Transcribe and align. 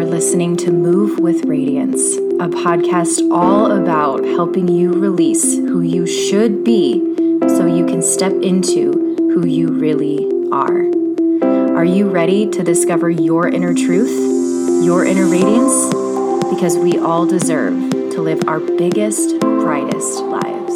are 0.00 0.04
listening 0.06 0.56
to 0.56 0.72
Move 0.72 1.18
with 1.18 1.44
Radiance, 1.44 2.16
a 2.16 2.48
podcast 2.48 3.30
all 3.30 3.70
about 3.70 4.24
helping 4.24 4.66
you 4.66 4.94
release 4.94 5.58
who 5.58 5.82
you 5.82 6.06
should 6.06 6.64
be 6.64 6.98
so 7.46 7.66
you 7.66 7.84
can 7.84 8.00
step 8.00 8.32
into 8.32 8.92
who 9.34 9.46
you 9.46 9.68
really 9.68 10.26
are. 10.50 10.86
Are 11.76 11.84
you 11.84 12.08
ready 12.08 12.48
to 12.48 12.62
discover 12.62 13.10
your 13.10 13.46
inner 13.48 13.74
truth, 13.74 14.08
your 14.82 15.04
inner 15.04 15.26
radiance? 15.26 15.92
Because 16.48 16.78
we 16.78 16.96
all 16.96 17.26
deserve 17.26 17.74
to 17.90 18.22
live 18.22 18.48
our 18.48 18.58
biggest, 18.58 19.38
brightest 19.38 20.20
lives. 20.22 20.72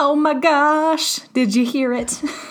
Oh 0.00 0.16
my 0.16 0.34
gosh, 0.34 1.20
did 1.32 1.54
you 1.54 1.64
hear 1.64 1.92
it? 1.92 2.20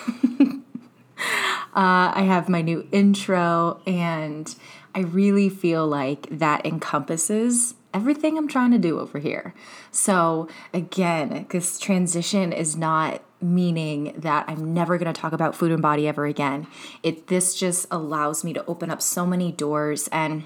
uh, 1.78 2.10
I 2.12 2.22
have 2.22 2.48
my 2.48 2.60
new 2.60 2.88
intro, 2.90 3.80
and 3.86 4.52
I 4.96 5.02
really 5.02 5.48
feel 5.48 5.86
like 5.86 6.26
that 6.28 6.66
encompasses 6.66 7.74
everything 7.94 8.36
I'm 8.36 8.48
trying 8.48 8.72
to 8.72 8.78
do 8.78 8.98
over 8.98 9.20
here. 9.20 9.54
So, 9.92 10.48
again, 10.74 11.46
this 11.50 11.78
transition 11.78 12.52
is 12.52 12.76
not 12.76 13.22
meaning 13.40 14.12
that 14.16 14.46
I'm 14.48 14.74
never 14.74 14.98
going 14.98 15.12
to 15.12 15.18
talk 15.20 15.32
about 15.32 15.54
food 15.54 15.70
and 15.70 15.80
body 15.80 16.08
ever 16.08 16.26
again. 16.26 16.66
It 17.04 17.28
this 17.28 17.54
just 17.54 17.86
allows 17.92 18.42
me 18.42 18.52
to 18.54 18.66
open 18.66 18.90
up 18.90 19.00
so 19.00 19.24
many 19.24 19.52
doors 19.52 20.08
and 20.08 20.42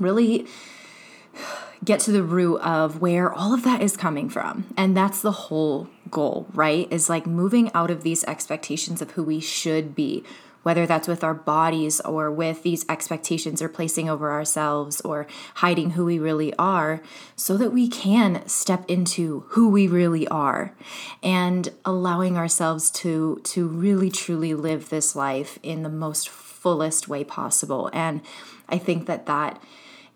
really 0.00 0.48
get 1.84 2.00
to 2.00 2.10
the 2.10 2.24
root 2.24 2.58
of 2.62 3.00
where 3.00 3.32
all 3.32 3.54
of 3.54 3.62
that 3.62 3.80
is 3.80 3.96
coming 3.96 4.28
from. 4.28 4.74
And 4.76 4.96
that's 4.96 5.22
the 5.22 5.30
whole 5.30 5.88
goal, 6.10 6.48
right? 6.52 6.88
Is 6.90 7.08
like 7.08 7.26
moving 7.26 7.72
out 7.74 7.92
of 7.92 8.02
these 8.02 8.24
expectations 8.24 9.00
of 9.00 9.12
who 9.12 9.22
we 9.22 9.38
should 9.38 9.94
be, 9.94 10.24
whether 10.64 10.86
that's 10.86 11.06
with 11.06 11.22
our 11.22 11.34
bodies 11.34 12.00
or 12.00 12.30
with 12.30 12.62
these 12.64 12.84
expectations 12.88 13.62
or 13.62 13.68
placing 13.68 14.10
over 14.10 14.32
ourselves 14.32 15.00
or 15.02 15.26
hiding 15.56 15.90
who 15.90 16.04
we 16.04 16.18
really 16.18 16.52
are, 16.56 17.00
so 17.36 17.56
that 17.56 17.72
we 17.72 17.88
can 17.88 18.46
step 18.48 18.84
into 18.88 19.44
who 19.50 19.68
we 19.68 19.86
really 19.86 20.26
are 20.28 20.74
and 21.22 21.68
allowing 21.84 22.36
ourselves 22.36 22.90
to 22.90 23.40
to 23.44 23.66
really 23.68 24.10
truly 24.10 24.52
live 24.52 24.88
this 24.88 25.14
life 25.14 25.58
in 25.62 25.82
the 25.82 25.88
most 25.88 26.28
fullest 26.28 27.08
way 27.08 27.22
possible. 27.22 27.90
And 27.92 28.20
I 28.68 28.78
think 28.78 29.06
that 29.06 29.26
that 29.26 29.62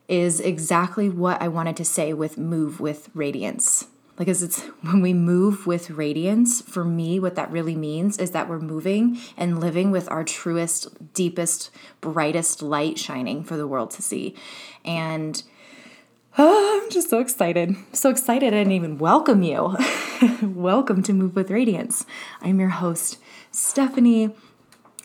is 0.09 0.41
exactly 0.41 1.11
what 1.11 1.41
I 1.43 1.49
wanted 1.49 1.77
to 1.77 1.85
say 1.85 2.15
with 2.15 2.39
move 2.39 2.81
with 2.81 3.11
radiance. 3.15 3.87
Because 4.19 4.43
it's 4.43 4.63
when 4.83 5.01
we 5.01 5.15
move 5.15 5.65
with 5.65 5.91
radiance, 5.91 6.61
for 6.61 6.85
me, 6.85 7.21
what 7.21 7.37
that 7.37 7.53
really 7.53 7.77
means 7.77 8.19
is 8.19 8.33
that 8.33 8.49
we're 8.49 8.59
moving 8.59 9.17
and 9.37 9.61
living 9.61 9.93
with 9.93 10.11
our 10.11 10.25
truest, 10.25 11.15
deepest, 11.15 11.71
brightest 12.01 12.61
light 12.61 12.99
shining 12.99 13.45
for 13.45 13.57
the 13.57 13.69
world 13.69 13.93
to 13.93 14.03
see. 14.03 14.35
And 14.85 15.41
oh, 16.37 16.81
I'm 16.83 16.91
just 16.91 17.09
so 17.09 17.21
excited. 17.21 17.77
So 17.93 18.11
excited 18.11 18.49
I 18.49 18.59
didn't 18.59 18.73
even 18.73 18.99
welcome 18.99 19.43
you. 19.43 19.77
Welcome 20.43 21.05
to 21.05 21.13
Move 21.13 21.37
with 21.37 21.49
Radiance. 21.49 22.05
I'm 22.43 22.59
your 22.59 22.71
host, 22.71 23.19
Stephanie. 23.53 24.35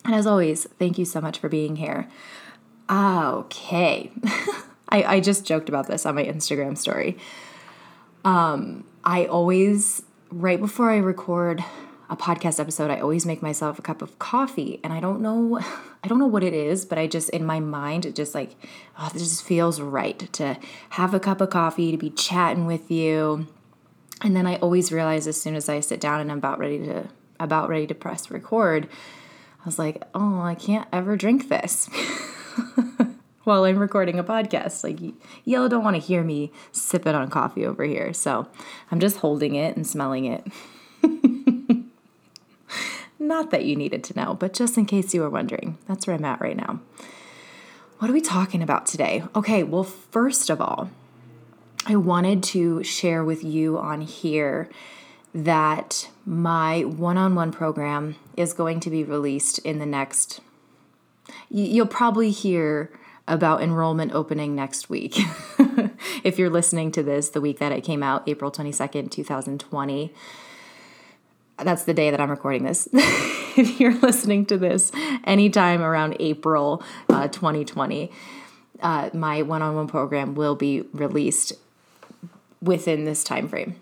And 0.05 0.15
as 0.15 0.25
always, 0.25 0.63
thank 0.79 0.97
you 0.97 1.05
so 1.05 1.21
much 1.21 1.37
for 1.37 1.49
being 1.49 1.75
here. 1.75 2.09
Okay. 2.89 4.11
I, 4.89 5.03
I 5.03 5.19
just 5.19 5.45
joked 5.45 5.69
about 5.69 5.87
this 5.87 6.07
on 6.07 6.15
my 6.15 6.23
Instagram 6.23 6.75
story. 6.75 7.17
Um, 8.23 8.85
I 9.03 9.25
always, 9.25 10.03
right 10.31 10.59
before 10.59 10.89
I 10.91 10.97
record 10.97 11.63
a 12.09 12.15
podcast 12.15 12.59
episode, 12.59 12.91
I 12.91 12.99
always 12.99 13.25
make 13.25 13.41
myself 13.41 13.79
a 13.79 13.81
cup 13.81 14.01
of 14.01 14.19
coffee. 14.19 14.79
And 14.83 14.93
I 14.93 14.99
don't 14.99 15.21
know, 15.21 15.59
I 16.03 16.07
don't 16.07 16.19
know 16.19 16.27
what 16.27 16.43
it 16.43 16.53
is, 16.53 16.85
but 16.85 16.97
I 16.97 17.07
just, 17.07 17.29
in 17.29 17.45
my 17.45 17.59
mind, 17.59 18.05
it 18.05 18.15
just 18.15 18.35
like, 18.35 18.55
oh, 18.99 19.09
this 19.13 19.23
just 19.23 19.43
feels 19.43 19.81
right 19.81 20.31
to 20.33 20.57
have 20.91 21.13
a 21.13 21.19
cup 21.19 21.41
of 21.41 21.49
coffee, 21.49 21.91
to 21.91 21.97
be 21.97 22.09
chatting 22.09 22.65
with 22.65 22.89
you. 22.91 23.47
And 24.21 24.35
then 24.35 24.47
I 24.47 24.55
always 24.57 24.91
realize 24.91 25.27
as 25.27 25.41
soon 25.41 25.55
as 25.55 25.67
I 25.67 25.79
sit 25.79 25.99
down 25.99 26.21
and 26.21 26.31
I'm 26.31 26.37
about 26.37 26.59
ready 26.59 26.79
to, 26.79 27.09
about 27.39 27.67
ready 27.67 27.87
to 27.87 27.95
press 27.95 28.31
record, 28.31 28.87
I 29.61 29.65
was 29.65 29.79
like, 29.79 30.03
oh, 30.13 30.41
I 30.41 30.55
can't 30.55 30.87
ever 30.91 31.15
drink 31.17 31.49
this. 31.49 31.89
while 33.43 33.63
I'm 33.63 33.77
recording 33.77 34.19
a 34.19 34.23
podcast. 34.23 34.83
Like, 34.83 34.99
y'all 35.45 35.69
don't 35.69 35.83
want 35.83 35.95
to 35.95 36.01
hear 36.01 36.23
me 36.23 36.51
sipping 36.71 37.15
on 37.15 37.29
coffee 37.29 37.65
over 37.65 37.83
here. 37.83 38.13
So 38.13 38.47
I'm 38.91 38.99
just 38.99 39.17
holding 39.17 39.55
it 39.55 39.75
and 39.75 39.85
smelling 39.85 40.25
it. 40.25 40.45
Not 43.19 43.51
that 43.51 43.65
you 43.65 43.75
needed 43.75 44.03
to 44.05 44.15
know, 44.15 44.33
but 44.33 44.53
just 44.53 44.77
in 44.77 44.85
case 44.85 45.13
you 45.13 45.21
were 45.21 45.29
wondering, 45.29 45.77
that's 45.87 46.07
where 46.07 46.15
I'm 46.15 46.25
at 46.25 46.41
right 46.41 46.57
now. 46.57 46.81
What 47.99 48.09
are 48.09 48.13
we 48.13 48.21
talking 48.21 48.61
about 48.61 48.85
today? 48.85 49.23
Okay, 49.35 49.63
well, 49.63 49.83
first 49.83 50.49
of 50.49 50.59
all, 50.59 50.89
I 51.85 51.95
wanted 51.95 52.43
to 52.43 52.83
share 52.83 53.23
with 53.23 53.43
you 53.43 53.77
on 53.77 54.01
here 54.01 54.69
that 55.33 56.09
my 56.25 56.81
one 56.81 57.17
on 57.17 57.33
one 57.35 57.51
program 57.51 58.15
is 58.37 58.53
going 58.53 58.79
to 58.81 58.89
be 58.89 59.03
released 59.03 59.59
in 59.59 59.79
the 59.79 59.85
next. 59.85 60.41
You'll 61.49 61.87
probably 61.87 62.29
hear 62.31 62.91
about 63.27 63.61
enrollment 63.61 64.13
opening 64.13 64.55
next 64.55 64.89
week. 64.89 65.15
if 66.23 66.37
you're 66.37 66.49
listening 66.49 66.91
to 66.91 67.03
this 67.03 67.29
the 67.29 67.41
week 67.41 67.59
that 67.59 67.71
it 67.71 67.81
came 67.81 68.03
out, 68.03 68.27
April 68.27 68.51
22nd, 68.51 69.09
2020, 69.11 70.13
that's 71.59 71.83
the 71.83 71.93
day 71.93 72.11
that 72.11 72.19
I'm 72.19 72.29
recording 72.29 72.63
this. 72.63 72.87
if 72.93 73.79
you're 73.79 73.97
listening 73.99 74.45
to 74.47 74.57
this 74.57 74.91
anytime 75.23 75.81
around 75.81 76.17
April 76.19 76.83
uh, 77.09 77.27
2020, 77.27 78.11
uh, 78.81 79.09
my 79.13 79.41
one 79.41 79.61
on 79.61 79.75
one 79.75 79.87
program 79.87 80.35
will 80.35 80.55
be 80.55 80.81
released 80.93 81.53
within 82.61 83.05
this 83.05 83.23
time 83.23 83.47
frame. 83.47 83.75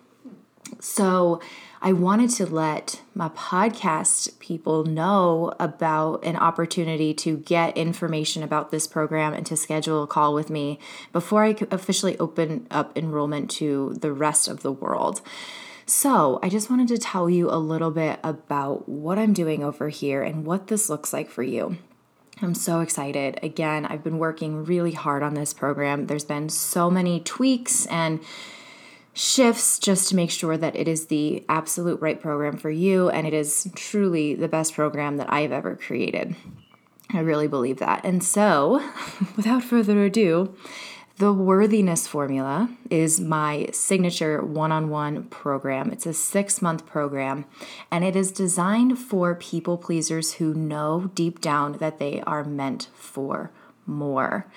So, 0.80 1.41
I 1.84 1.94
wanted 1.94 2.30
to 2.31 2.46
let 2.46 3.02
my 3.16 3.30
podcast 3.30 4.38
people 4.38 4.84
know 4.84 5.52
about 5.59 6.24
an 6.24 6.36
opportunity 6.36 7.12
to 7.16 7.38
get 7.38 7.75
information 7.75 8.44
about 8.44 8.69
this 8.69 8.86
program 8.86 9.34
and 9.34 9.44
to 9.47 9.58
schedule 9.58 10.03
a 10.03 10.08
call 10.08 10.36
with 10.36 10.52
me 10.52 10.78
before 11.12 11.44
I 11.44 11.56
officially 11.72 12.19
open 12.19 12.68
up 12.69 12.96
enrollment 12.96 13.50
to 13.52 13.96
the 14.00 14.14
rest 14.14 14.47
of 14.47 14.62
the 14.62 14.72
world. 14.72 15.22
So, 15.88 16.40
I 16.44 16.50
just 16.50 16.69
wanted 16.69 16.88
to 16.90 17.00
tell 17.00 17.28
you 17.28 17.50
a 17.50 17.58
little 17.58 17.92
bit 17.92 18.19
about 18.24 18.88
what 18.88 19.18
I'm 19.18 19.34
doing 19.34 19.63
over 19.63 19.90
here 19.90 20.22
and 20.22 20.46
what 20.46 20.68
this 20.68 20.88
looks 20.88 21.12
like 21.12 21.31
for 21.31 21.42
you. 21.42 21.78
I'm 22.44 22.53
so 22.53 22.81
excited. 22.81 23.40
Again, 23.42 23.88
I've 23.88 24.03
been 24.03 24.19
working 24.19 24.66
really 24.66 24.94
hard 24.94 25.24
on 25.24 25.34
this 25.34 25.53
program. 25.53 26.06
There's 26.06 26.25
been 26.25 26.50
so 26.50 26.92
many 26.92 27.19
tweaks 27.19 27.88
and 27.88 28.19
shifts 29.14 29.78
just 29.80 30.10
to 30.10 30.16
make 30.16 30.32
sure 30.32 30.58
that 30.58 30.76
it 30.76 30.88
is 30.88 31.08
the 31.08 31.44
absolute 31.50 32.02
right 32.02 32.22
program 32.22 32.58
for 32.58 32.70
you 32.70 33.10
and 33.10 33.28
it 33.28 33.34
is 33.34 33.70
truly 33.76 34.34
the 34.34 34.48
best 34.48 34.74
program 34.74 35.18
that 35.18 35.32
I've 35.32 35.52
ever 35.52 35.76
created. 35.76 36.36
I 37.14 37.20
really 37.20 37.48
believe 37.48 37.78
that. 37.78 38.06
And 38.06 38.24
so, 38.24 38.90
without 39.36 39.64
further 39.64 40.04
ado, 40.06 40.56
the 41.18 41.34
Worthiness 41.34 42.08
Formula 42.08 42.70
is 42.90 43.20
my 43.20 43.68
signature 43.74 44.44
one 44.44 44.72
on 44.72 44.90
one 44.90 45.26
program. 45.26 45.92
It's 45.92 46.06
a 46.06 46.14
six 46.14 46.62
month 46.62 46.86
program, 46.86 47.46
and 47.92 48.04
it 48.04 48.16
is 48.16 48.32
designed 48.32 48.98
for 48.98 49.36
people 49.36 49.78
pleasers 49.78 50.34
who 50.34 50.54
know 50.54 51.12
deep 51.14 51.40
down 51.40 51.74
that 51.74 52.00
they 52.00 52.22
are 52.22 52.44
meant 52.44 52.90
for 52.96 53.52
more. 53.86 54.48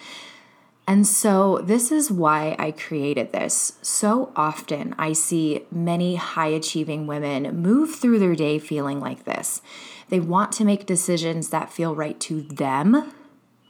And 0.86 1.06
so, 1.06 1.60
this 1.64 1.90
is 1.90 2.10
why 2.10 2.56
I 2.58 2.70
created 2.70 3.32
this. 3.32 3.78
So 3.80 4.32
often, 4.36 4.94
I 4.98 5.14
see 5.14 5.64
many 5.70 6.16
high 6.16 6.48
achieving 6.48 7.06
women 7.06 7.56
move 7.62 7.94
through 7.94 8.18
their 8.18 8.34
day 8.34 8.58
feeling 8.58 9.00
like 9.00 9.24
this. 9.24 9.62
They 10.10 10.20
want 10.20 10.52
to 10.52 10.64
make 10.64 10.84
decisions 10.84 11.48
that 11.48 11.72
feel 11.72 11.94
right 11.94 12.20
to 12.20 12.42
them, 12.42 13.12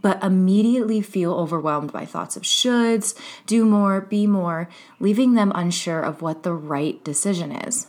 but 0.03 0.23
immediately 0.25 1.01
feel 1.01 1.35
overwhelmed 1.35 1.93
by 1.93 2.05
thoughts 2.05 2.37
of 2.37 2.43
shoulds, 2.43 3.17
do 3.47 3.65
more, 3.65 4.01
be 4.01 4.27
more, 4.27 4.69
leaving 4.99 5.35
them 5.35 5.53
unsure 5.55 6.01
of 6.01 6.21
what 6.21 6.43
the 6.43 6.53
right 6.53 7.03
decision 7.05 7.53
is. 7.53 7.87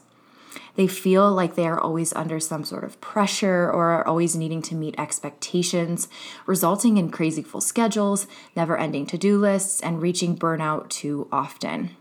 They 0.75 0.87
feel 0.87 1.31
like 1.31 1.55
they 1.55 1.67
are 1.67 1.79
always 1.79 2.13
under 2.13 2.39
some 2.39 2.65
sort 2.65 2.83
of 2.83 2.99
pressure 2.99 3.69
or 3.71 3.91
are 3.91 4.07
always 4.07 4.35
needing 4.35 4.61
to 4.63 4.75
meet 4.75 4.99
expectations, 4.99 6.07
resulting 6.45 6.97
in 6.97 7.11
crazy 7.11 7.41
full 7.41 7.61
schedules, 7.61 8.27
never 8.55 8.77
ending 8.77 9.05
to 9.07 9.17
do 9.17 9.37
lists, 9.37 9.81
and 9.81 10.01
reaching 10.01 10.37
burnout 10.37 10.89
too 10.89 11.27
often. 11.31 11.91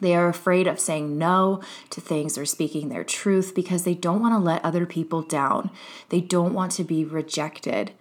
They 0.00 0.14
are 0.14 0.28
afraid 0.28 0.66
of 0.66 0.80
saying 0.80 1.18
no 1.18 1.60
to 1.90 2.00
things 2.00 2.38
or 2.38 2.46
speaking 2.46 2.88
their 2.88 3.04
truth 3.04 3.54
because 3.54 3.84
they 3.84 3.94
don't 3.94 4.20
want 4.20 4.34
to 4.34 4.38
let 4.38 4.64
other 4.64 4.86
people 4.86 5.22
down. 5.22 5.70
They 6.08 6.20
don't 6.20 6.54
want 6.54 6.72
to 6.72 6.84
be 6.84 7.04
rejected. 7.04 7.92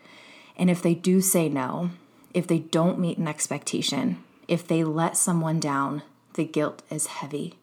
And 0.58 0.70
if 0.70 0.82
they 0.82 0.94
do 0.94 1.22
say 1.22 1.50
no, 1.50 1.92
if 2.34 2.48
they 2.48 2.60
don't 2.60 3.00
meet 3.00 3.18
an 3.18 3.28
expectation, 3.28 4.24
if 4.48 4.68
they 4.68 4.84
let 4.84 5.18
someone 5.18 5.60
down, 5.60 6.04
the 6.34 6.46
guilt 6.46 6.82
is 6.90 7.08
heavy. 7.08 7.56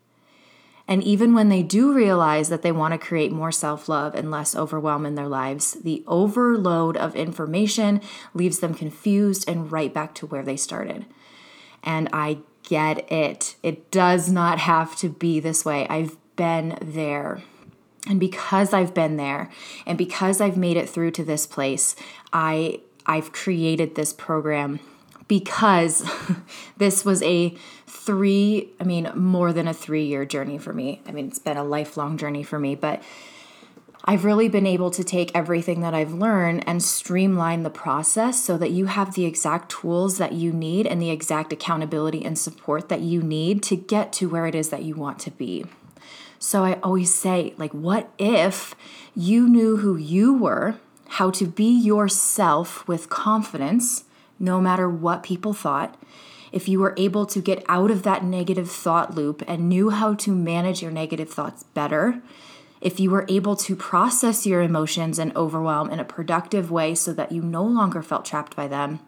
And 0.90 1.04
even 1.04 1.34
when 1.34 1.50
they 1.50 1.62
do 1.62 1.92
realize 1.92 2.48
that 2.48 2.62
they 2.62 2.72
want 2.72 2.92
to 2.92 2.98
create 2.98 3.30
more 3.30 3.52
self 3.52 3.88
love 3.88 4.16
and 4.16 4.28
less 4.28 4.56
overwhelm 4.56 5.06
in 5.06 5.14
their 5.14 5.28
lives, 5.28 5.74
the 5.74 6.02
overload 6.08 6.96
of 6.96 7.14
information 7.14 8.00
leaves 8.34 8.58
them 8.58 8.74
confused 8.74 9.48
and 9.48 9.70
right 9.70 9.94
back 9.94 10.16
to 10.16 10.26
where 10.26 10.42
they 10.42 10.56
started. 10.56 11.06
And 11.84 12.08
I 12.12 12.38
get 12.64 13.10
it. 13.10 13.54
It 13.62 13.92
does 13.92 14.32
not 14.32 14.58
have 14.58 14.96
to 14.96 15.08
be 15.08 15.38
this 15.38 15.64
way. 15.64 15.86
I've 15.88 16.16
been 16.34 16.76
there. 16.82 17.40
And 18.08 18.18
because 18.18 18.74
I've 18.74 18.92
been 18.92 19.16
there 19.16 19.48
and 19.86 19.96
because 19.96 20.40
I've 20.40 20.56
made 20.56 20.76
it 20.76 20.88
through 20.88 21.12
to 21.12 21.24
this 21.24 21.46
place, 21.46 21.94
I 22.32 22.80
I've 23.06 23.30
created 23.32 23.94
this 23.94 24.12
program 24.12 24.80
because 25.28 26.04
this 26.78 27.04
was 27.04 27.22
a 27.22 27.56
three, 28.10 28.70
I 28.80 28.84
mean, 28.84 29.08
more 29.14 29.52
than 29.52 29.68
a 29.68 29.72
three 29.72 30.04
year 30.04 30.24
journey 30.24 30.58
for 30.58 30.72
me. 30.72 31.00
I 31.06 31.12
mean, 31.12 31.28
it's 31.28 31.38
been 31.38 31.56
a 31.56 31.62
lifelong 31.62 32.18
journey 32.18 32.42
for 32.42 32.58
me, 32.58 32.74
but 32.74 33.00
I've 34.04 34.24
really 34.24 34.48
been 34.48 34.66
able 34.66 34.90
to 34.90 35.04
take 35.04 35.30
everything 35.32 35.80
that 35.82 35.94
I've 35.94 36.12
learned 36.12 36.66
and 36.66 36.82
streamline 36.82 37.62
the 37.62 37.70
process 37.70 38.42
so 38.42 38.58
that 38.58 38.72
you 38.72 38.86
have 38.86 39.14
the 39.14 39.26
exact 39.26 39.70
tools 39.70 40.18
that 40.18 40.32
you 40.32 40.52
need 40.52 40.88
and 40.88 41.00
the 41.00 41.10
exact 41.10 41.52
accountability 41.52 42.24
and 42.24 42.36
support 42.36 42.88
that 42.88 43.00
you 43.00 43.22
need 43.22 43.62
to 43.64 43.76
get 43.76 44.12
to 44.14 44.28
where 44.28 44.46
it 44.46 44.56
is 44.56 44.70
that 44.70 44.82
you 44.82 44.96
want 44.96 45.20
to 45.20 45.30
be. 45.30 45.64
So 46.40 46.64
I 46.64 46.80
always 46.82 47.14
say, 47.14 47.54
like, 47.58 47.72
what 47.72 48.10
if 48.18 48.74
you 49.14 49.48
knew 49.48 49.76
who 49.76 49.96
you 49.96 50.34
were, 50.34 50.80
how 51.10 51.30
to 51.30 51.46
be 51.46 51.70
yourself 51.70 52.88
with 52.88 53.08
confidence? 53.08 54.04
no 54.40 54.60
matter 54.60 54.88
what 54.88 55.22
people 55.22 55.52
thought, 55.52 55.96
if 56.52 56.68
you 56.68 56.80
were 56.80 56.94
able 56.96 57.26
to 57.26 57.40
get 57.40 57.64
out 57.68 57.90
of 57.90 58.02
that 58.02 58.24
negative 58.24 58.70
thought 58.70 59.14
loop 59.14 59.42
and 59.46 59.68
knew 59.68 59.90
how 59.90 60.14
to 60.14 60.32
manage 60.32 60.82
your 60.82 60.90
negative 60.90 61.30
thoughts 61.30 61.62
better, 61.62 62.20
if 62.80 62.98
you 62.98 63.10
were 63.10 63.26
able 63.28 63.56
to 63.56 63.76
process 63.76 64.46
your 64.46 64.62
emotions 64.62 65.18
and 65.18 65.36
overwhelm 65.36 65.90
in 65.90 66.00
a 66.00 66.04
productive 66.04 66.70
way 66.70 66.94
so 66.94 67.12
that 67.12 67.32
you 67.32 67.42
no 67.42 67.62
longer 67.62 68.02
felt 68.02 68.24
trapped 68.24 68.56
by 68.56 68.66
them, 68.66 69.00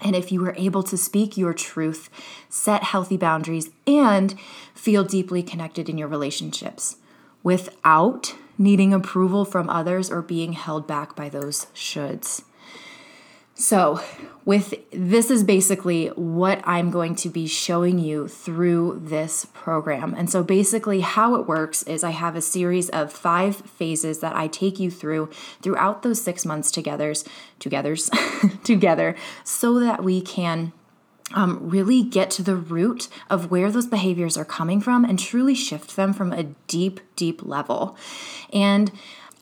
and 0.00 0.14
if 0.14 0.30
you 0.30 0.40
were 0.40 0.54
able 0.56 0.82
to 0.84 0.96
speak 0.96 1.36
your 1.36 1.52
truth, 1.52 2.08
set 2.48 2.84
healthy 2.84 3.16
boundaries, 3.16 3.70
and 3.86 4.38
feel 4.74 5.02
deeply 5.02 5.42
connected 5.42 5.88
in 5.88 5.98
your 5.98 6.08
relationships 6.08 6.96
without 7.42 8.34
needing 8.56 8.92
approval 8.92 9.44
from 9.44 9.68
others 9.68 10.10
or 10.10 10.22
being 10.22 10.52
held 10.52 10.86
back 10.86 11.16
by 11.16 11.28
those 11.28 11.66
shoulds. 11.74 12.42
So, 13.60 14.00
with 14.44 14.72
this 14.92 15.32
is 15.32 15.42
basically 15.42 16.06
what 16.10 16.60
I'm 16.62 16.92
going 16.92 17.16
to 17.16 17.28
be 17.28 17.48
showing 17.48 17.98
you 17.98 18.28
through 18.28 19.02
this 19.04 19.46
program. 19.46 20.14
And 20.16 20.30
so 20.30 20.44
basically 20.44 21.00
how 21.00 21.34
it 21.34 21.48
works 21.48 21.82
is 21.82 22.04
I 22.04 22.12
have 22.12 22.36
a 22.36 22.40
series 22.40 22.88
of 22.88 23.12
5 23.12 23.56
phases 23.56 24.20
that 24.20 24.36
I 24.36 24.46
take 24.46 24.78
you 24.78 24.92
through 24.92 25.30
throughout 25.60 26.02
those 26.02 26.22
6 26.22 26.46
months 26.46 26.70
togethers 26.70 27.28
togethers 27.58 28.62
together 28.62 29.16
so 29.44 29.80
that 29.80 30.04
we 30.04 30.22
can 30.22 30.72
um, 31.34 31.68
really 31.68 32.02
get 32.02 32.30
to 32.30 32.42
the 32.42 32.56
root 32.56 33.08
of 33.28 33.50
where 33.50 33.70
those 33.70 33.86
behaviors 33.86 34.36
are 34.36 34.44
coming 34.44 34.80
from 34.80 35.04
and 35.04 35.18
truly 35.18 35.54
shift 35.54 35.96
them 35.96 36.14
from 36.14 36.32
a 36.32 36.44
deep, 36.68 37.00
deep 37.16 37.44
level. 37.44 37.96
And 38.52 38.90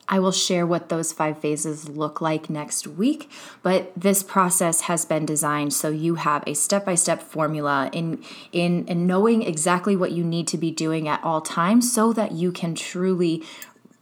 I 0.08 0.18
will 0.20 0.32
share 0.32 0.66
what 0.66 0.88
those 0.88 1.12
five 1.12 1.38
phases 1.38 1.88
look 1.88 2.20
like 2.20 2.48
next 2.48 2.86
week, 2.86 3.28
but 3.62 3.92
this 3.96 4.22
process 4.22 4.82
has 4.82 5.04
been 5.04 5.26
designed 5.26 5.72
so 5.72 5.88
you 5.88 6.14
have 6.16 6.44
a 6.46 6.54
step-by-step 6.54 7.22
formula 7.22 7.90
in 7.92 8.22
in, 8.52 8.86
in 8.86 9.06
knowing 9.06 9.42
exactly 9.42 9.96
what 9.96 10.12
you 10.12 10.24
need 10.24 10.46
to 10.48 10.58
be 10.58 10.70
doing 10.70 11.08
at 11.08 11.22
all 11.24 11.40
times 11.40 11.92
so 11.92 12.12
that 12.12 12.32
you 12.32 12.52
can 12.52 12.74
truly 12.74 13.42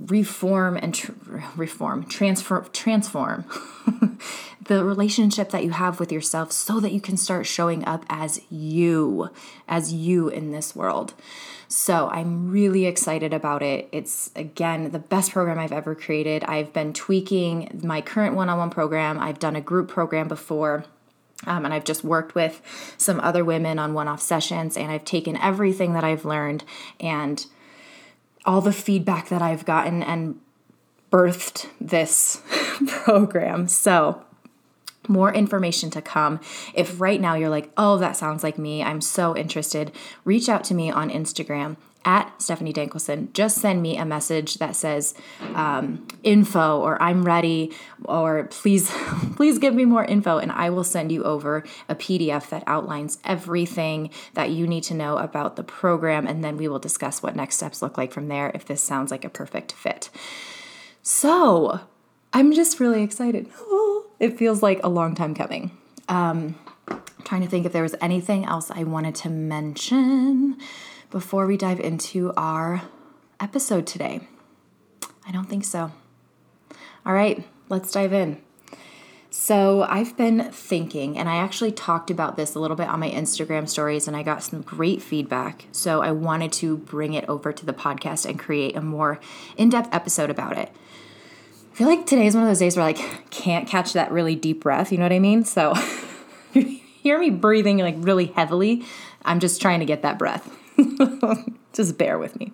reform 0.01 0.77
and 0.77 0.95
tr- 0.95 1.13
reform 1.57 2.05
transfer 2.05 2.61
transform 2.73 3.45
the 4.67 4.85
relationship 4.85 5.51
that 5.51 5.63
you 5.63 5.71
have 5.71 6.01
with 6.01 6.11
yourself 6.11 6.51
so 6.51 6.81
that 6.81 6.93
you 6.93 7.01
can 7.01 7.17
start 7.17 7.47
showing 7.47 7.85
up 7.85 8.05
as 8.09 8.41
you 8.51 9.31
as 9.69 9.93
you 9.93 10.29
in 10.29 10.51
this 10.51 10.75
world 10.75 11.15
so 11.69 12.09
I'm 12.09 12.51
really 12.51 12.87
excited 12.87 13.33
about 13.33 13.61
it. 13.61 13.89
It's, 13.91 14.31
again, 14.37 14.93
the 14.93 15.01
best 15.01 15.33
program 15.33 15.59
I've 15.59 15.73
ever 15.73 15.97
created. 15.97 16.45
I've 16.45 16.73
been 16.73 16.93
tweaking 16.93 17.81
my 17.83 18.01
current 18.01 18.37
one 18.37 18.49
on 18.49 18.59
one 18.59 18.71
program, 18.71 19.19
I've 19.19 19.41
done 19.41 19.57
a 19.57 19.61
group 19.61 19.89
program 19.89 20.29
before. 20.29 20.85
Um, 21.47 21.65
and 21.65 21.75
I've 21.75 21.85
just 21.85 22.05
worked 22.05 22.37
with 22.37 22.63
some 22.97 23.19
other 23.21 23.45
women 23.45 23.81
on 23.81 23.93
one 23.93 24.07
off 24.07 24.23
sessions, 24.23 24.77
and 24.77 24.91
I've 24.91 25.05
taken 25.05 25.37
everything 25.37 25.93
that 25.93 26.05
I've 26.05 26.25
learned 26.25 26.65
and 27.01 27.45
all 28.45 28.61
the 28.61 28.73
feedback 28.73 29.29
that 29.29 29.43
I've 29.43 29.65
gotten 29.65 30.03
and 30.03 30.41
birthed 31.11 31.69
this 31.81 32.43
program. 32.87 33.69
So 33.69 34.25
more 35.09 35.33
information 35.33 35.91
to 35.91 36.03
come. 36.03 36.41
If 36.75 37.01
right 37.01 37.21
now 37.21 37.35
you're 37.35 37.51
like, 37.51 37.71
oh, 37.77 37.99
that 37.99 38.17
sounds 38.17 38.43
like 38.43 38.59
me, 38.59 38.83
I'm 38.83 39.01
so 39.01 39.37
interested, 39.37 39.93
reach 40.25 40.49
out 40.49 40.65
to 40.65 40.75
me 40.75 40.91
on 40.91 41.11
Instagram 41.11 41.77
at 42.05 42.41
Stephanie 42.41 42.73
Dankelson. 42.73 43.33
Just 43.33 43.59
send 43.59 43.83
me 43.83 43.97
a 43.97 44.05
message 44.05 44.55
that 44.55 44.77
says 44.77 45.15
um, 45.55 46.07
info 46.23 46.81
or 46.81 47.01
I'm 47.03 47.25
ready 47.25 47.73
or 48.05 48.45
please, 48.45 48.91
please 49.37 49.59
give 49.59 49.75
me 49.75 49.85
more 49.85 50.05
info 50.05 50.39
and 50.39 50.53
I 50.53 50.71
will 50.71 50.85
send 50.85 51.11
you 51.11 51.25
over 51.25 51.65
a 51.89 51.95
PDF 51.95 52.49
that 52.51 52.65
outlines 52.67 53.19
everything 53.25 54.11
that 54.35 54.51
you 54.51 54.67
need 54.67 54.83
to 54.85 54.95
know 54.95 55.19
about 55.19 55.57
the 55.57 55.65
program 55.65 56.27
and 56.27 56.45
then 56.45 56.57
we 56.57 56.69
will 56.69 56.79
discuss 56.79 57.23
what 57.23 57.37
next 57.37 57.57
steps 57.57 57.83
look 57.83 57.97
like 57.97 58.13
from 58.13 58.29
there 58.29 58.51
if 58.55 58.67
this 58.67 58.83
sounds 58.83 59.11
like 59.11 59.25
a 59.25 59.31
perfect 59.31 59.73
fit. 59.73 60.11
So, 61.03 61.81
I'm 62.33 62.53
just 62.53 62.81
really 62.81 63.03
excited. 63.03 63.49
it 64.19 64.37
feels 64.37 64.63
like 64.63 64.81
a 64.83 64.89
long 64.89 65.15
time 65.15 65.35
coming. 65.35 65.71
Um, 66.09 66.59
trying 67.25 67.43
to 67.43 67.49
think 67.49 67.65
if 67.65 67.73
there 67.73 67.83
was 67.83 67.95
anything 68.01 68.45
else 68.45 68.71
I 68.71 68.85
wanted 68.85 69.15
to 69.17 69.31
mention 69.31 70.59
before 71.15 71.47
we 71.47 71.57
dive 71.57 71.79
into 71.79 72.33
our 72.37 72.83
episode 73.39 73.87
today. 73.87 74.27
I 75.25 75.31
don't 75.31 75.49
think 75.49 75.65
so. 75.65 75.93
All 77.07 77.13
right, 77.13 77.47
let's 77.69 77.93
dive 77.93 78.13
in. 78.13 78.43
So, 79.31 79.85
I've 79.85 80.17
been 80.17 80.51
thinking, 80.51 81.17
and 81.17 81.29
I 81.29 81.37
actually 81.37 81.71
talked 81.71 82.11
about 82.11 82.37
this 82.37 82.57
a 82.57 82.59
little 82.59 82.77
bit 82.77 82.89
on 82.89 82.99
my 82.99 83.11
Instagram 83.11 83.69
stories, 83.69 84.09
and 84.09 84.17
I 84.17 84.25
got 84.25 84.43
some 84.43 84.63
great 84.63 85.03
feedback. 85.03 85.67
So, 85.71 86.03
I 86.03 86.11
wanted 86.11 86.51
to 86.55 86.79
bring 86.79 87.15
it 87.15 87.29
over 87.29 87.53
to 87.53 87.65
the 87.65 87.73
podcast 87.73 88.29
and 88.29 88.37
create 88.37 88.75
a 88.75 88.81
more 88.81 89.21
in 89.57 89.69
depth 89.69 89.95
episode 89.95 90.31
about 90.31 90.59
it. 90.59 90.73
I 91.73 91.77
feel 91.77 91.87
like 91.87 92.07
today 92.07 92.27
is 92.27 92.35
one 92.35 92.43
of 92.43 92.51
those 92.51 92.59
days 92.59 92.77
where 92.77 92.87
I 92.87 92.91
like 92.91 93.31
can't 93.31 93.69
catch 93.69 93.93
that 93.93 94.11
really 94.11 94.35
deep 94.35 94.63
breath. 94.63 94.91
You 94.91 94.99
know 94.99 95.05
what 95.05 95.13
I 95.13 95.21
mean? 95.21 95.45
So 95.45 95.75
you 96.55 96.63
hear 97.03 97.21
me 97.21 97.31
breathing 97.31 97.79
like 97.79 97.95
really 97.99 98.27
heavily. 98.27 98.85
I'm 99.25 99.39
just 99.39 99.63
trying 99.63 99.79
to 99.79 99.87
get 99.87 100.03
that 100.03 100.19
breath. 100.19 100.51
just 101.73 101.99
bear 101.99 102.19
with 102.19 102.39
me. 102.39 102.53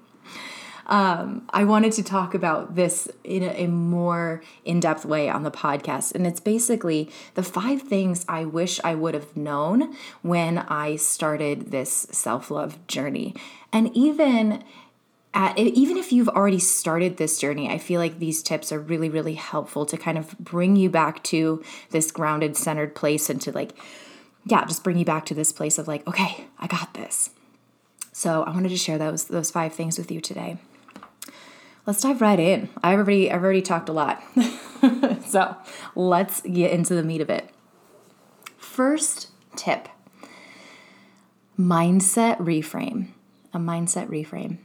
Um, 0.91 1.47
I 1.51 1.63
wanted 1.63 1.93
to 1.93 2.03
talk 2.03 2.35
about 2.35 2.75
this 2.75 3.09
in 3.23 3.45
a, 3.45 3.69
more 3.69 4.43
in 4.65 4.81
depth 4.81 5.05
way 5.05 5.29
on 5.29 5.45
the 5.45 5.51
podcast. 5.51 6.17
And 6.17 6.27
it's 6.27 6.41
basically 6.41 7.09
the 7.35 7.45
five 7.45 7.83
things 7.83 8.25
I 8.29 8.45
wish 8.45 8.81
I 8.83 8.97
would 8.97 9.15
have 9.15 9.37
known 9.37 9.95
when 10.23 10.59
I 10.59 10.97
started 10.97 11.71
this 11.71 12.09
self 12.11 12.51
love 12.51 12.85
journey. 12.89 13.37
And 13.73 13.97
even 13.97 14.65
at, 15.33 15.57
even 15.57 15.97
if 15.97 16.11
you've 16.11 16.29
already 16.29 16.59
started 16.59 17.19
this 17.19 17.39
journey, 17.39 17.71
I 17.71 17.79
feel 17.79 18.01
like 18.01 18.19
these 18.19 18.43
tips 18.43 18.73
are 18.73 18.81
really, 18.81 19.09
really 19.09 19.35
helpful 19.35 19.87
to 19.87 19.97
kind 19.97 20.19
of 20.19 20.37
bring 20.41 20.75
you 20.75 20.91
back 20.91 21.23
to 21.25 21.63
this 21.91 22.11
grounded, 22.11 22.57
centered 22.57 22.97
place 22.97 23.31
and 23.31 23.41
to 23.43 23.53
like, 23.53 23.79
yeah, 24.45 24.65
just 24.65 24.83
bring 24.83 24.99
you 24.99 25.05
back 25.05 25.25
to 25.27 25.35
this 25.35 25.53
place 25.53 25.79
of 25.79 25.87
like, 25.87 26.05
okay, 26.09 26.47
I 26.59 26.67
got 26.67 26.95
this. 26.95 27.31
So 28.21 28.43
I 28.43 28.51
wanted 28.51 28.69
to 28.69 28.77
share 28.77 28.99
those 28.99 29.25
those 29.25 29.51
five 29.51 29.73
things 29.73 29.97
with 29.97 30.11
you 30.11 30.21
today. 30.21 30.59
Let's 31.87 32.03
dive 32.03 32.21
right 32.21 32.39
in. 32.39 32.69
I've 32.83 32.99
already 32.99 33.33
I've 33.33 33.43
already 33.43 33.63
talked 33.63 33.89
a 33.89 33.95
lot. 33.95 34.23
so 35.27 35.57
let's 35.95 36.43
get 36.43 36.71
into 36.71 36.95
the 36.95 37.03
meat 37.03 37.23
of 37.23 37.31
it. 37.31 37.49
First 38.59 39.29
tip 39.57 39.89
mindset 41.59 42.37
reframe. 42.37 43.07
A 43.55 43.59
mindset 43.59 44.09
reframe. 44.09 44.59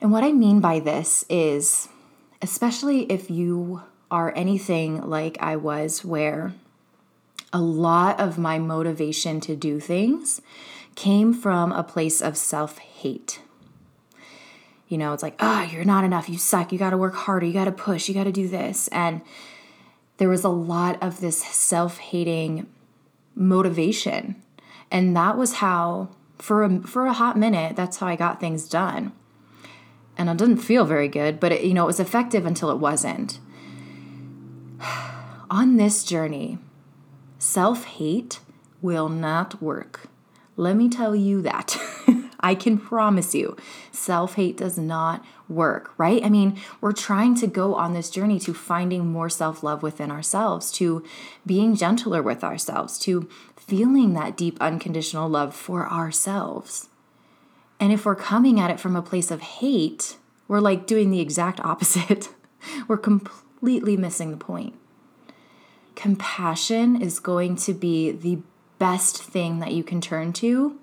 And 0.00 0.12
what 0.12 0.22
I 0.22 0.30
mean 0.30 0.60
by 0.60 0.78
this 0.78 1.24
is, 1.28 1.88
especially 2.40 3.10
if 3.10 3.32
you 3.32 3.82
are 4.12 4.32
anything 4.36 5.00
like 5.00 5.38
I 5.40 5.56
was, 5.56 6.04
where 6.04 6.54
a 7.52 7.60
lot 7.60 8.20
of 8.20 8.38
my 8.38 8.60
motivation 8.60 9.40
to 9.40 9.56
do 9.56 9.80
things 9.80 10.40
came 10.96 11.32
from 11.32 11.70
a 11.70 11.84
place 11.84 12.20
of 12.20 12.36
self 12.36 12.78
hate. 12.78 13.40
You 14.88 14.98
know, 14.98 15.12
it's 15.12 15.22
like, 15.22 15.36
oh, 15.40 15.62
you're 15.62 15.84
not 15.84 16.04
enough. 16.04 16.28
You 16.28 16.38
suck. 16.38 16.72
You 16.72 16.78
got 16.78 16.90
to 16.90 16.96
work 16.96 17.14
harder. 17.14 17.46
You 17.46 17.52
got 17.52 17.64
to 17.66 17.72
push. 17.72 18.08
You 18.08 18.14
got 18.14 18.24
to 18.24 18.32
do 18.32 18.48
this. 18.48 18.88
And 18.88 19.20
there 20.16 20.28
was 20.28 20.44
a 20.44 20.48
lot 20.48 21.00
of 21.02 21.20
this 21.20 21.38
self 21.44 21.98
hating 21.98 22.66
motivation. 23.34 24.42
And 24.90 25.16
that 25.16 25.36
was 25.36 25.54
how 25.54 26.10
For 26.38 26.64
a, 26.64 26.80
for 26.80 27.06
a 27.06 27.12
hot 27.12 27.36
minute, 27.38 27.76
that's 27.76 27.98
how 27.98 28.06
I 28.06 28.16
got 28.16 28.40
things 28.40 28.68
done. 28.68 29.12
And 30.18 30.30
it 30.30 30.36
didn't 30.38 30.58
feel 30.58 30.84
very 30.84 31.08
good, 31.08 31.38
but 31.40 31.52
it, 31.52 31.64
you 31.64 31.74
know, 31.74 31.84
it 31.84 31.86
was 31.86 32.00
effective 32.00 32.46
until 32.46 32.70
it 32.70 32.78
wasn't. 32.78 33.38
On 35.50 35.76
this 35.76 36.04
journey, 36.04 36.58
self 37.38 37.84
hate 37.84 38.40
will 38.80 39.08
not 39.08 39.60
work. 39.62 40.08
Let 40.56 40.76
me 40.76 40.88
tell 40.88 41.14
you 41.14 41.42
that. 41.42 41.76
I 42.40 42.54
can 42.54 42.78
promise 42.78 43.34
you, 43.34 43.56
self 43.90 44.34
hate 44.34 44.56
does 44.56 44.78
not 44.78 45.24
work, 45.48 45.92
right? 45.98 46.24
I 46.24 46.28
mean, 46.28 46.58
we're 46.80 46.92
trying 46.92 47.34
to 47.36 47.46
go 47.46 47.74
on 47.74 47.92
this 47.92 48.10
journey 48.10 48.38
to 48.40 48.54
finding 48.54 49.06
more 49.06 49.28
self 49.28 49.62
love 49.62 49.82
within 49.82 50.10
ourselves, 50.10 50.70
to 50.72 51.04
being 51.44 51.74
gentler 51.74 52.22
with 52.22 52.44
ourselves, 52.44 52.98
to 53.00 53.28
feeling 53.56 54.14
that 54.14 54.36
deep 54.36 54.58
unconditional 54.60 55.28
love 55.28 55.54
for 55.54 55.90
ourselves. 55.90 56.88
And 57.80 57.92
if 57.92 58.06
we're 58.06 58.14
coming 58.14 58.60
at 58.60 58.70
it 58.70 58.80
from 58.80 58.96
a 58.96 59.02
place 59.02 59.30
of 59.30 59.40
hate, 59.40 60.16
we're 60.48 60.60
like 60.60 60.86
doing 60.86 61.10
the 61.10 61.20
exact 61.20 61.60
opposite. 61.60 62.28
we're 62.88 62.96
completely 62.96 63.96
missing 63.96 64.30
the 64.30 64.36
point. 64.36 64.78
Compassion 65.94 67.00
is 67.00 67.18
going 67.18 67.56
to 67.56 67.74
be 67.74 68.12
the 68.12 68.38
best 68.78 69.22
thing 69.22 69.60
that 69.60 69.72
you 69.72 69.82
can 69.82 70.00
turn 70.00 70.32
to 70.34 70.78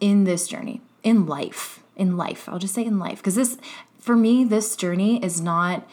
in 0.00 0.24
this 0.24 0.48
journey, 0.48 0.80
in 1.02 1.26
life, 1.26 1.80
in 1.96 2.16
life. 2.16 2.48
I'll 2.48 2.58
just 2.58 2.74
say 2.74 2.84
in 2.84 2.98
life. 2.98 3.18
Because 3.18 3.34
this, 3.34 3.58
for 3.98 4.16
me, 4.16 4.44
this 4.44 4.76
journey 4.76 5.22
is 5.22 5.40
not 5.40 5.86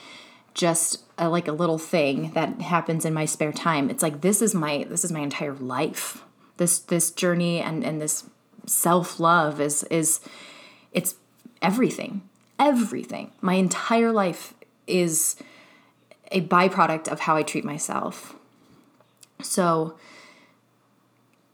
just 0.53 1.03
a, 1.17 1.29
like 1.29 1.47
a 1.47 1.53
little 1.53 1.77
thing 1.77 2.31
that 2.31 2.61
happens 2.61 3.05
in 3.05 3.13
my 3.13 3.25
spare 3.25 3.51
time. 3.53 3.89
It's 3.89 4.03
like 4.03 4.21
this 4.21 4.41
is 4.41 4.53
my 4.53 4.85
this 4.89 5.05
is 5.05 5.11
my 5.11 5.19
entire 5.19 5.53
life. 5.53 6.23
This 6.57 6.79
this 6.79 7.11
journey 7.11 7.61
and 7.61 7.83
and 7.83 8.01
this 8.01 8.25
self 8.65 9.19
love 9.19 9.61
is 9.61 9.83
is 9.85 10.19
it's 10.91 11.15
everything, 11.61 12.21
everything. 12.59 13.31
My 13.39 13.53
entire 13.53 14.11
life 14.11 14.53
is 14.87 15.35
a 16.31 16.41
byproduct 16.41 17.07
of 17.07 17.21
how 17.21 17.35
I 17.35 17.43
treat 17.43 17.63
myself. 17.63 18.35
So 19.41 19.97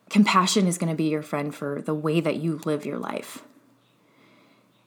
compassion 0.09 0.67
is 0.67 0.77
going 0.77 0.89
to 0.89 0.95
be 0.95 1.09
your 1.09 1.21
friend 1.21 1.53
for 1.53 1.81
the 1.81 1.93
way 1.93 2.19
that 2.19 2.37
you 2.37 2.61
live 2.65 2.85
your 2.85 2.97
life. 2.97 3.43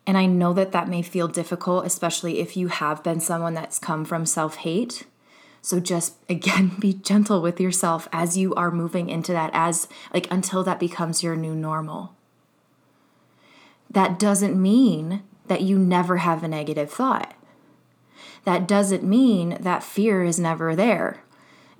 And 0.06 0.16
I 0.16 0.26
know 0.26 0.52
that 0.54 0.72
that 0.72 0.88
may 0.88 1.02
feel 1.02 1.28
difficult, 1.28 1.86
especially 1.86 2.40
if 2.40 2.56
you 2.56 2.68
have 2.68 3.02
been 3.04 3.20
someone 3.20 3.54
that's 3.54 3.78
come 3.78 4.04
from 4.04 4.26
self 4.26 4.56
hate. 4.56 5.06
So 5.62 5.78
just 5.78 6.16
again, 6.28 6.72
be 6.78 6.94
gentle 6.94 7.42
with 7.42 7.60
yourself 7.60 8.08
as 8.12 8.36
you 8.36 8.54
are 8.54 8.70
moving 8.70 9.08
into 9.08 9.32
that, 9.32 9.50
as 9.52 9.88
like 10.12 10.30
until 10.30 10.64
that 10.64 10.80
becomes 10.80 11.22
your 11.22 11.36
new 11.36 11.54
normal. 11.54 12.14
That 13.90 14.18
doesn't 14.18 14.60
mean 14.60 15.22
that 15.48 15.62
you 15.62 15.78
never 15.78 16.18
have 16.18 16.42
a 16.42 16.48
negative 16.48 16.90
thought. 16.90 17.34
That 18.44 18.66
doesn't 18.66 19.02
mean 19.02 19.58
that 19.60 19.82
fear 19.82 20.22
is 20.22 20.38
never 20.38 20.74
there 20.74 21.22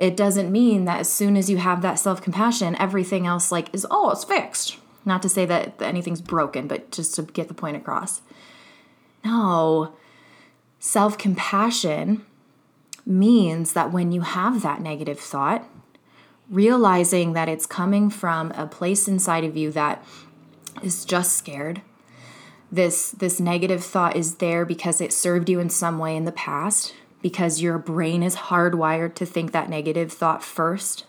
it 0.01 0.17
doesn't 0.17 0.51
mean 0.51 0.87
that 0.87 1.01
as 1.01 1.13
soon 1.13 1.37
as 1.37 1.51
you 1.51 1.59
have 1.59 1.83
that 1.83 1.99
self 1.99 2.23
compassion, 2.23 2.75
everything 2.81 3.27
else 3.27 3.53
like 3.53 3.73
is 3.75 3.87
oh 3.91 4.11
it's 4.11 4.25
fixed. 4.25 4.79
Not 5.05 5.23
to 5.23 5.29
say 5.29 5.45
that 5.47 5.81
anything's 5.81 6.23
broken, 6.23 6.67
but 6.67 6.91
just 6.91 7.15
to 7.15 7.23
get 7.23 7.49
the 7.49 7.55
point 7.55 7.77
across. 7.77 8.23
No, 9.23 9.93
self 10.79 11.19
compassion 11.19 12.25
means 13.05 13.75
that 13.75 13.93
when 13.93 14.11
you 14.11 14.23
have 14.23 14.63
that 14.63 14.81
negative 14.81 15.21
thought, 15.21 15.69
realizing 16.49 17.35
that 17.35 17.51
it's 17.51 17.67
coming 17.67 18.09
from 18.09 18.53
a 18.53 18.67
place 18.67 19.07
inside 19.07 19.45
of 19.45 19.55
you 19.55 19.71
that 19.73 20.03
is 20.83 21.05
just 21.05 21.37
scared. 21.37 21.83
This 22.73 23.11
this 23.11 23.39
negative 23.39 23.85
thought 23.85 24.17
is 24.17 24.37
there 24.37 24.65
because 24.65 25.03
it 25.03 25.13
served 25.13 25.51
you 25.51 25.61
in 25.61 25.69
some 25.69 25.99
way 25.99 26.17
in 26.17 26.25
the 26.25 26.33
past 26.33 26.95
because 27.23 27.61
your 27.61 27.79
brain 27.79 28.23
is 28.23 28.37
hardwired 28.37 29.15
to 29.17 29.27
think 29.27 29.53
that 29.53 29.69
negative 29.69 30.13
thought 30.13 30.43
first. 30.43 31.05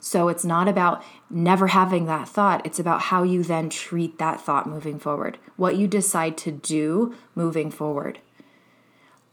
So 0.00 0.28
it's 0.28 0.44
not 0.44 0.68
about 0.68 1.02
never 1.28 1.68
having 1.68 2.06
that 2.06 2.28
thought, 2.28 2.64
it's 2.64 2.78
about 2.78 3.02
how 3.02 3.24
you 3.24 3.42
then 3.42 3.68
treat 3.68 4.18
that 4.18 4.40
thought 4.40 4.68
moving 4.68 4.98
forward, 4.98 5.38
what 5.56 5.76
you 5.76 5.88
decide 5.88 6.36
to 6.38 6.52
do 6.52 7.14
moving 7.34 7.70
forward. 7.70 8.20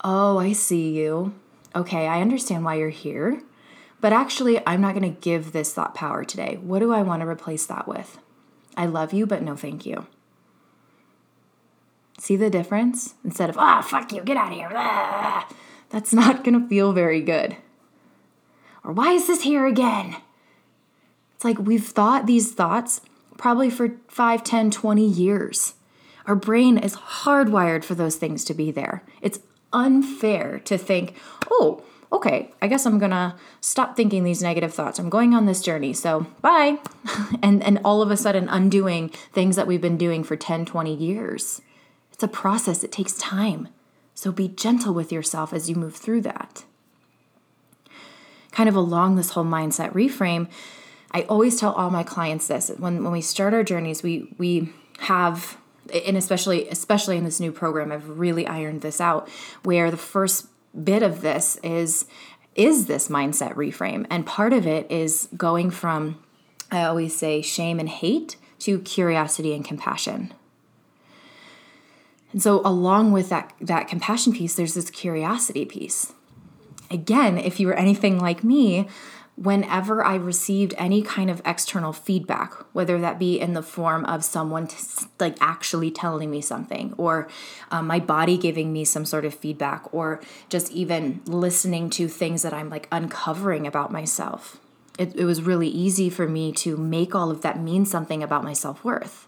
Oh, 0.04 0.38
I 0.38 0.54
see 0.54 0.92
you. 0.92 1.34
Okay, 1.76 2.08
I 2.08 2.22
understand 2.22 2.64
why 2.66 2.76
you're 2.76 2.90
here, 2.90 3.42
but 4.02 4.14
actually, 4.14 4.66
I'm 4.66 4.82
not 4.82 4.96
going 4.96 5.14
to 5.14 5.20
give 5.22 5.52
this 5.52 5.74
thought 5.74 5.94
power 5.94 6.24
today. 6.24 6.58
What 6.62 6.80
do 6.80 6.94
I 6.94 7.02
want 7.02 7.22
to 7.22 7.28
replace 7.28 7.66
that 7.68 7.88
with? 7.88 8.18
I 8.78 8.86
love 8.86 9.14
you, 9.14 9.26
but 9.26 9.42
no 9.42 9.56
thank 9.56 9.86
you. 9.86 10.08
See 12.18 12.36
the 12.36 12.50
difference? 12.50 13.16
Instead 13.24 13.50
of, 13.50 13.58
ah, 13.58 13.80
oh, 13.80 13.82
fuck 13.82 14.12
you, 14.14 14.22
get 14.22 14.38
out 14.38 14.52
of 14.52 14.58
here. 14.58 14.72
Ah, 14.74 15.48
that's 15.90 16.14
not 16.14 16.44
going 16.44 16.60
to 16.60 16.68
feel 16.68 16.94
very 16.94 17.22
good. 17.22 17.58
Or 18.84 18.92
why 18.92 19.14
is 19.14 19.28
this 19.28 19.44
here 19.44 19.66
again? 19.66 20.18
It's 21.36 21.44
like 21.44 21.60
we've 21.60 21.86
thought 21.86 22.26
these 22.26 22.54
thoughts 22.54 23.02
probably 23.38 23.70
for 23.70 23.98
5, 24.08 24.44
10, 24.44 24.72
20 24.72 25.06
years. 25.06 25.74
Our 26.26 26.36
brain 26.36 26.78
is 26.78 26.96
hardwired 26.96 27.84
for 27.84 27.96
those 27.96 28.16
things 28.16 28.44
to 28.46 28.54
be 28.54 28.72
there. 28.72 29.04
It's 29.22 29.40
unfair 29.74 30.60
to 30.66 30.78
think, 30.78 31.16
oh, 31.52 31.84
okay, 32.12 32.52
I 32.62 32.68
guess 32.68 32.86
I'm 32.86 32.98
gonna 32.98 33.36
stop 33.62 33.96
thinking 33.96 34.24
these 34.24 34.42
negative 34.42 34.74
thoughts. 34.74 34.98
I'm 34.98 35.10
going 35.10 35.34
on 35.34 35.46
this 35.46 35.62
journey, 35.62 35.94
so 35.94 36.28
bye. 36.42 36.80
and 37.44 37.62
and 37.64 37.80
all 37.84 38.02
of 38.02 38.10
a 38.10 38.18
sudden 38.18 38.48
undoing 38.50 39.10
things 39.10 39.56
that 39.56 39.68
we've 39.68 39.82
been 39.82 39.98
doing 39.98 40.24
for 40.24 40.36
10, 40.36 40.66
20 40.66 40.96
years. 40.96 41.62
It's 42.12 42.24
a 42.24 42.28
process, 42.28 42.84
it 42.84 42.92
takes 42.92 43.14
time. 43.18 43.68
So 44.16 44.32
be 44.32 44.48
gentle 44.48 44.94
with 44.94 45.12
yourself 45.12 45.54
as 45.54 45.70
you 45.70 45.76
move 45.76 45.96
through 45.96 46.22
that. 46.22 46.64
Kind 48.52 48.70
of 48.70 48.76
along 48.76 49.18
this 49.18 49.32
whole 49.32 49.44
mindset 49.44 49.92
reframe, 49.92 50.48
I 51.12 51.24
always 51.24 51.60
tell 51.60 51.74
all 51.74 51.90
my 51.90 52.04
clients 52.04 52.48
this 52.48 52.72
when, 52.78 53.04
when 53.04 53.12
we 53.12 53.22
start 53.22 53.54
our 53.54 53.64
journeys, 53.64 54.02
we 54.02 54.34
we 54.38 54.74
have 55.00 55.58
and 56.06 56.18
especially 56.18 56.68
especially 56.70 57.18
in 57.18 57.26
this 57.26 57.40
new 57.40 57.52
program, 57.52 57.92
I've 57.92 58.18
really 58.18 58.48
ironed 58.48 58.82
this 58.82 59.00
out 59.00 59.30
where 59.64 59.92
the 59.92 59.98
first 59.98 60.48
bit 60.84 61.04
of 61.04 61.22
this 61.22 61.58
is 61.64 62.06
is 62.56 62.86
this 62.86 63.10
mindset 63.10 63.54
reframe. 63.56 64.08
And 64.10 64.26
part 64.26 64.54
of 64.54 64.66
it 64.66 64.90
is 64.90 65.28
going 65.36 65.72
from 65.72 66.24
I 66.72 66.84
always 66.84 67.16
say 67.16 67.42
shame 67.42 67.80
and 67.80 67.90
hate 67.90 68.38
to 68.60 68.80
curiosity 68.80 69.54
and 69.54 69.64
compassion. 69.64 70.34
And 72.36 72.44
so 72.44 72.60
along 72.66 73.14
with 73.14 73.30
that 73.30 73.54
that 73.62 73.88
compassion 73.88 74.34
piece, 74.34 74.56
there's 74.56 74.74
this 74.74 74.90
curiosity 74.90 75.64
piece. 75.64 76.12
Again, 76.92 77.38
if 77.38 77.62
you 77.62 77.68
were 77.68 77.74
anything 77.74 78.20
like 78.20 78.44
me, 78.44 78.90
whenever 79.38 80.04
I 80.04 80.16
received 80.16 80.74
any 80.78 81.02
kind 81.02 81.30
of 81.30 81.42
external 81.46 81.94
feedback, 81.94 82.54
whether 82.74 83.00
that 83.00 83.20
be 83.20 83.40
in 83.40 83.54
the 83.54 83.64
form 83.64 84.04
of 84.04 84.26
someone 84.26 84.68
t- 84.68 84.76
like 85.18 85.38
actually 85.40 85.92
telling 85.92 86.30
me 86.30 86.42
something, 86.42 86.94
or 86.98 87.30
um, 87.72 87.88
my 87.88 88.02
body 88.02 88.38
giving 88.38 88.74
me 88.74 88.84
some 88.84 89.06
sort 89.06 89.24
of 89.24 89.34
feedback, 89.34 89.94
or 89.94 90.20
just 90.50 90.74
even 90.74 91.22
listening 91.26 91.90
to 91.92 92.10
things 92.10 92.42
that 92.42 92.54
I'm 92.54 92.70
like 92.70 92.90
uncovering 92.92 93.66
about 93.66 93.94
myself, 93.94 94.60
it, 95.00 95.16
it 95.16 95.24
was 95.24 95.42
really 95.42 95.70
easy 95.70 96.10
for 96.10 96.28
me 96.28 96.52
to 96.52 96.76
make 96.76 97.16
all 97.16 97.32
of 97.32 97.44
that 97.44 97.62
mean 97.62 97.86
something 97.86 98.22
about 98.22 98.44
my 98.44 98.52
self 98.52 98.84
worth. 98.84 99.26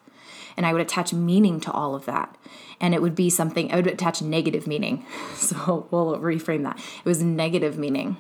And 0.58 0.66
I 0.66 0.74
would 0.74 0.82
attach 0.82 1.14
meaning 1.14 1.60
to 1.62 1.72
all 1.72 1.94
of 1.94 2.06
that 2.06 2.36
and 2.80 2.94
it 2.94 3.02
would 3.02 3.16
be 3.16 3.30
something, 3.30 3.72
I 3.72 3.78
would 3.78 3.88
attach 3.88 4.22
negative 4.22 4.68
meaning. 4.68 5.06
So 5.36 5.88
we'll 5.92 6.18
reframe 6.18 6.64
that. 6.64 6.78
It 6.78 7.06
was 7.06 7.22
negative 7.22 7.78
meaning. 7.78 8.18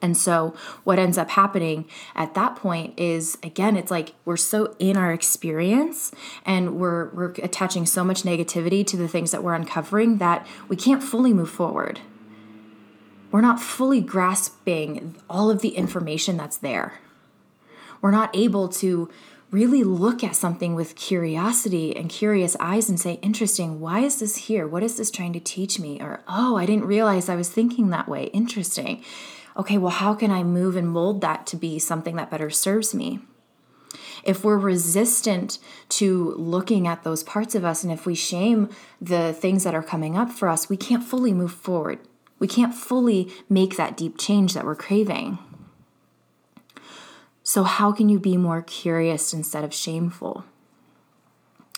And 0.00 0.16
so, 0.16 0.54
what 0.84 0.98
ends 0.98 1.16
up 1.16 1.30
happening 1.30 1.88
at 2.14 2.34
that 2.34 2.56
point 2.56 2.98
is 2.98 3.38
again, 3.42 3.76
it's 3.76 3.90
like 3.90 4.14
we're 4.24 4.36
so 4.36 4.76
in 4.78 4.96
our 4.96 5.12
experience 5.12 6.12
and 6.44 6.76
we're, 6.78 7.08
we're 7.10 7.32
attaching 7.42 7.86
so 7.86 8.04
much 8.04 8.22
negativity 8.22 8.86
to 8.86 8.96
the 8.96 9.08
things 9.08 9.30
that 9.30 9.42
we're 9.42 9.54
uncovering 9.54 10.18
that 10.18 10.46
we 10.68 10.76
can't 10.76 11.02
fully 11.02 11.32
move 11.32 11.50
forward. 11.50 12.00
We're 13.30 13.40
not 13.40 13.60
fully 13.60 14.00
grasping 14.00 15.16
all 15.30 15.50
of 15.50 15.62
the 15.62 15.70
information 15.70 16.36
that's 16.36 16.58
there. 16.58 17.00
We're 18.00 18.10
not 18.10 18.30
able 18.36 18.68
to 18.68 19.08
really 19.52 19.84
look 19.84 20.24
at 20.24 20.34
something 20.34 20.74
with 20.74 20.96
curiosity 20.96 21.94
and 21.94 22.08
curious 22.08 22.56
eyes 22.58 22.88
and 22.88 22.98
say, 22.98 23.20
interesting, 23.22 23.78
why 23.80 24.00
is 24.00 24.18
this 24.18 24.36
here? 24.36 24.66
What 24.66 24.82
is 24.82 24.96
this 24.96 25.10
trying 25.10 25.34
to 25.34 25.40
teach 25.40 25.78
me? 25.78 26.00
Or, 26.00 26.22
oh, 26.26 26.56
I 26.56 26.64
didn't 26.64 26.86
realize 26.86 27.28
I 27.28 27.36
was 27.36 27.50
thinking 27.50 27.90
that 27.90 28.08
way. 28.08 28.24
Interesting. 28.26 29.04
Okay, 29.54 29.76
well, 29.76 29.90
how 29.90 30.14
can 30.14 30.30
I 30.30 30.42
move 30.42 30.74
and 30.74 30.88
mold 30.88 31.20
that 31.20 31.46
to 31.48 31.56
be 31.56 31.78
something 31.78 32.16
that 32.16 32.30
better 32.30 32.48
serves 32.48 32.94
me? 32.94 33.20
If 34.24 34.42
we're 34.42 34.56
resistant 34.56 35.58
to 35.90 36.30
looking 36.38 36.88
at 36.88 37.02
those 37.02 37.22
parts 37.22 37.54
of 37.54 37.64
us 37.64 37.84
and 37.84 37.92
if 37.92 38.06
we 38.06 38.14
shame 38.14 38.70
the 39.00 39.34
things 39.34 39.64
that 39.64 39.74
are 39.74 39.82
coming 39.82 40.16
up 40.16 40.30
for 40.30 40.48
us, 40.48 40.70
we 40.70 40.78
can't 40.78 41.04
fully 41.04 41.34
move 41.34 41.52
forward. 41.52 41.98
We 42.38 42.48
can't 42.48 42.74
fully 42.74 43.30
make 43.50 43.76
that 43.76 43.98
deep 43.98 44.16
change 44.16 44.54
that 44.54 44.64
we're 44.64 44.76
craving. 44.76 45.38
So, 47.42 47.64
how 47.64 47.92
can 47.92 48.08
you 48.08 48.18
be 48.18 48.36
more 48.36 48.62
curious 48.62 49.32
instead 49.32 49.64
of 49.64 49.74
shameful? 49.74 50.44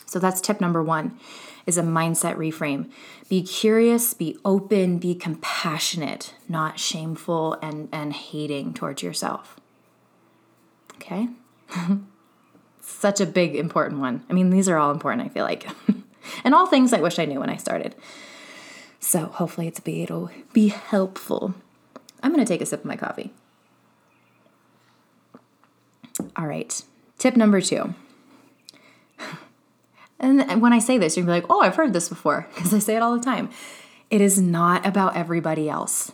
So, 0.06 0.18
that's 0.18 0.40
tip 0.40 0.61
number 0.61 0.83
one 0.83 1.18
is 1.66 1.78
a 1.78 1.83
mindset 1.83 2.37
reframe. 2.37 2.90
Be 3.28 3.42
curious, 3.42 4.12
be 4.12 4.37
open, 4.44 4.99
be 4.99 5.14
compassionate, 5.14 6.35
not 6.49 6.78
shameful 6.78 7.54
and, 7.62 7.88
and 7.90 8.12
hating 8.12 8.75
towards 8.75 9.02
yourself. 9.02 9.59
Okay? 10.97 11.28
Such 12.80 13.21
a 13.21 13.26
big, 13.26 13.56
important 13.56 14.00
one. 14.00 14.25
I 14.28 14.35
mean, 14.35 14.50
these 14.50 14.68
are 14.68 14.76
all 14.76 14.90
important, 14.90 15.26
I 15.26 15.30
feel 15.30 15.44
like. 15.44 15.66
and 16.44 16.54
all 16.54 16.66
things 16.66 16.92
I 16.92 17.00
wish 17.00 17.18
I 17.18 17.25
knew 17.25 17.40
when 17.40 17.50
I 17.50 17.56
started. 17.56 17.94
So 19.00 19.26
hopefully 19.26 19.66
it's 19.66 19.80
be 19.80 20.02
it'll 20.02 20.30
be 20.52 20.68
helpful. 20.68 21.54
I'm 22.23 22.30
gonna 22.30 22.47
take 22.47 22.62
a 22.62 22.66
sip 22.66 22.80
of 22.80 22.87
my 22.87 22.97
coffee. 22.97 23.33
All 26.36 26.46
right. 26.46 26.82
Tip 27.18 27.36
number 27.36 27.60
two. 27.60 27.94
And 30.20 30.62
when 30.62 30.72
I 30.72 30.78
say 30.78 30.96
this, 30.96 31.16
you're 31.16 31.26
gonna 31.26 31.38
be 31.38 31.42
like, 31.42 31.50
oh, 31.50 31.60
I've 31.60 31.76
heard 31.76 31.92
this 31.92 32.08
before, 32.08 32.48
because 32.54 32.72
I 32.72 32.78
say 32.78 32.96
it 32.96 33.02
all 33.02 33.16
the 33.16 33.24
time. 33.24 33.50
It 34.10 34.20
is 34.20 34.40
not 34.40 34.86
about 34.86 35.16
everybody 35.16 35.68
else. 35.68 36.12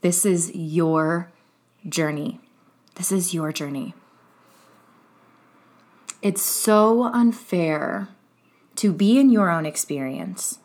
This 0.00 0.24
is 0.24 0.54
your 0.54 1.30
journey. 1.88 2.40
This 2.94 3.10
is 3.10 3.34
your 3.34 3.52
journey. 3.52 3.94
It's 6.22 6.42
so 6.42 7.04
unfair 7.04 8.08
to 8.76 8.92
be 8.92 9.18
in 9.18 9.30
your 9.30 9.50
own 9.50 9.66
experience 9.66 10.58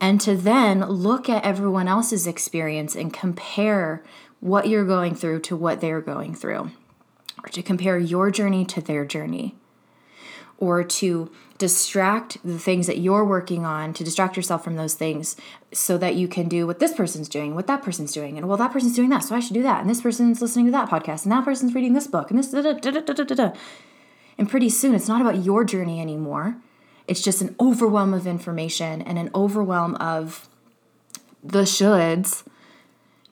and 0.00 0.20
to 0.20 0.36
then 0.36 0.80
look 0.88 1.28
at 1.28 1.44
everyone 1.44 1.88
else's 1.88 2.26
experience 2.26 2.94
and 2.94 3.12
compare 3.12 4.02
what 4.40 4.68
you're 4.68 4.84
going 4.84 5.14
through 5.14 5.40
to 5.40 5.56
what 5.56 5.80
they're 5.80 6.00
going 6.00 6.34
through, 6.34 6.70
or 7.42 7.48
to 7.50 7.62
compare 7.62 7.98
your 7.98 8.30
journey 8.30 8.64
to 8.64 8.80
their 8.80 9.04
journey, 9.04 9.54
or 10.58 10.82
to 10.82 11.30
distract 11.58 12.38
the 12.44 12.58
things 12.58 12.86
that 12.86 12.98
you're 12.98 13.24
working 13.24 13.64
on, 13.64 13.92
to 13.94 14.04
distract 14.04 14.36
yourself 14.36 14.62
from 14.64 14.76
those 14.76 14.94
things 14.94 15.36
so 15.72 15.98
that 15.98 16.14
you 16.14 16.28
can 16.28 16.48
do 16.48 16.66
what 16.66 16.78
this 16.78 16.94
person's 16.94 17.28
doing, 17.28 17.54
what 17.54 17.66
that 17.66 17.82
person's 17.82 18.12
doing, 18.12 18.36
and 18.36 18.48
well, 18.48 18.56
that 18.56 18.72
person's 18.72 18.94
doing 18.94 19.10
that, 19.10 19.24
so 19.24 19.34
I 19.34 19.40
should 19.40 19.54
do 19.54 19.62
that, 19.62 19.80
and 19.80 19.88
this 19.88 20.00
person's 20.00 20.40
listening 20.40 20.66
to 20.66 20.72
that 20.72 20.88
podcast, 20.88 21.24
and 21.24 21.32
that 21.32 21.44
person's 21.44 21.74
reading 21.74 21.92
this 21.92 22.06
book, 22.06 22.30
and 22.30 22.38
this 22.38 22.50
da 22.50 22.62
da 22.62 22.72
da 22.72 22.90
da 22.90 23.00
da 23.00 23.24
da 23.24 23.34
da. 23.34 23.52
And 24.38 24.48
pretty 24.48 24.68
soon, 24.68 24.94
it's 24.94 25.08
not 25.08 25.20
about 25.20 25.44
your 25.44 25.64
journey 25.64 26.00
anymore. 26.00 26.56
It's 27.08 27.22
just 27.22 27.40
an 27.40 27.54
overwhelm 27.60 28.12
of 28.12 28.26
information 28.26 29.00
and 29.00 29.18
an 29.18 29.30
overwhelm 29.34 29.94
of 29.96 30.48
the 31.42 31.62
shoulds, 31.62 32.44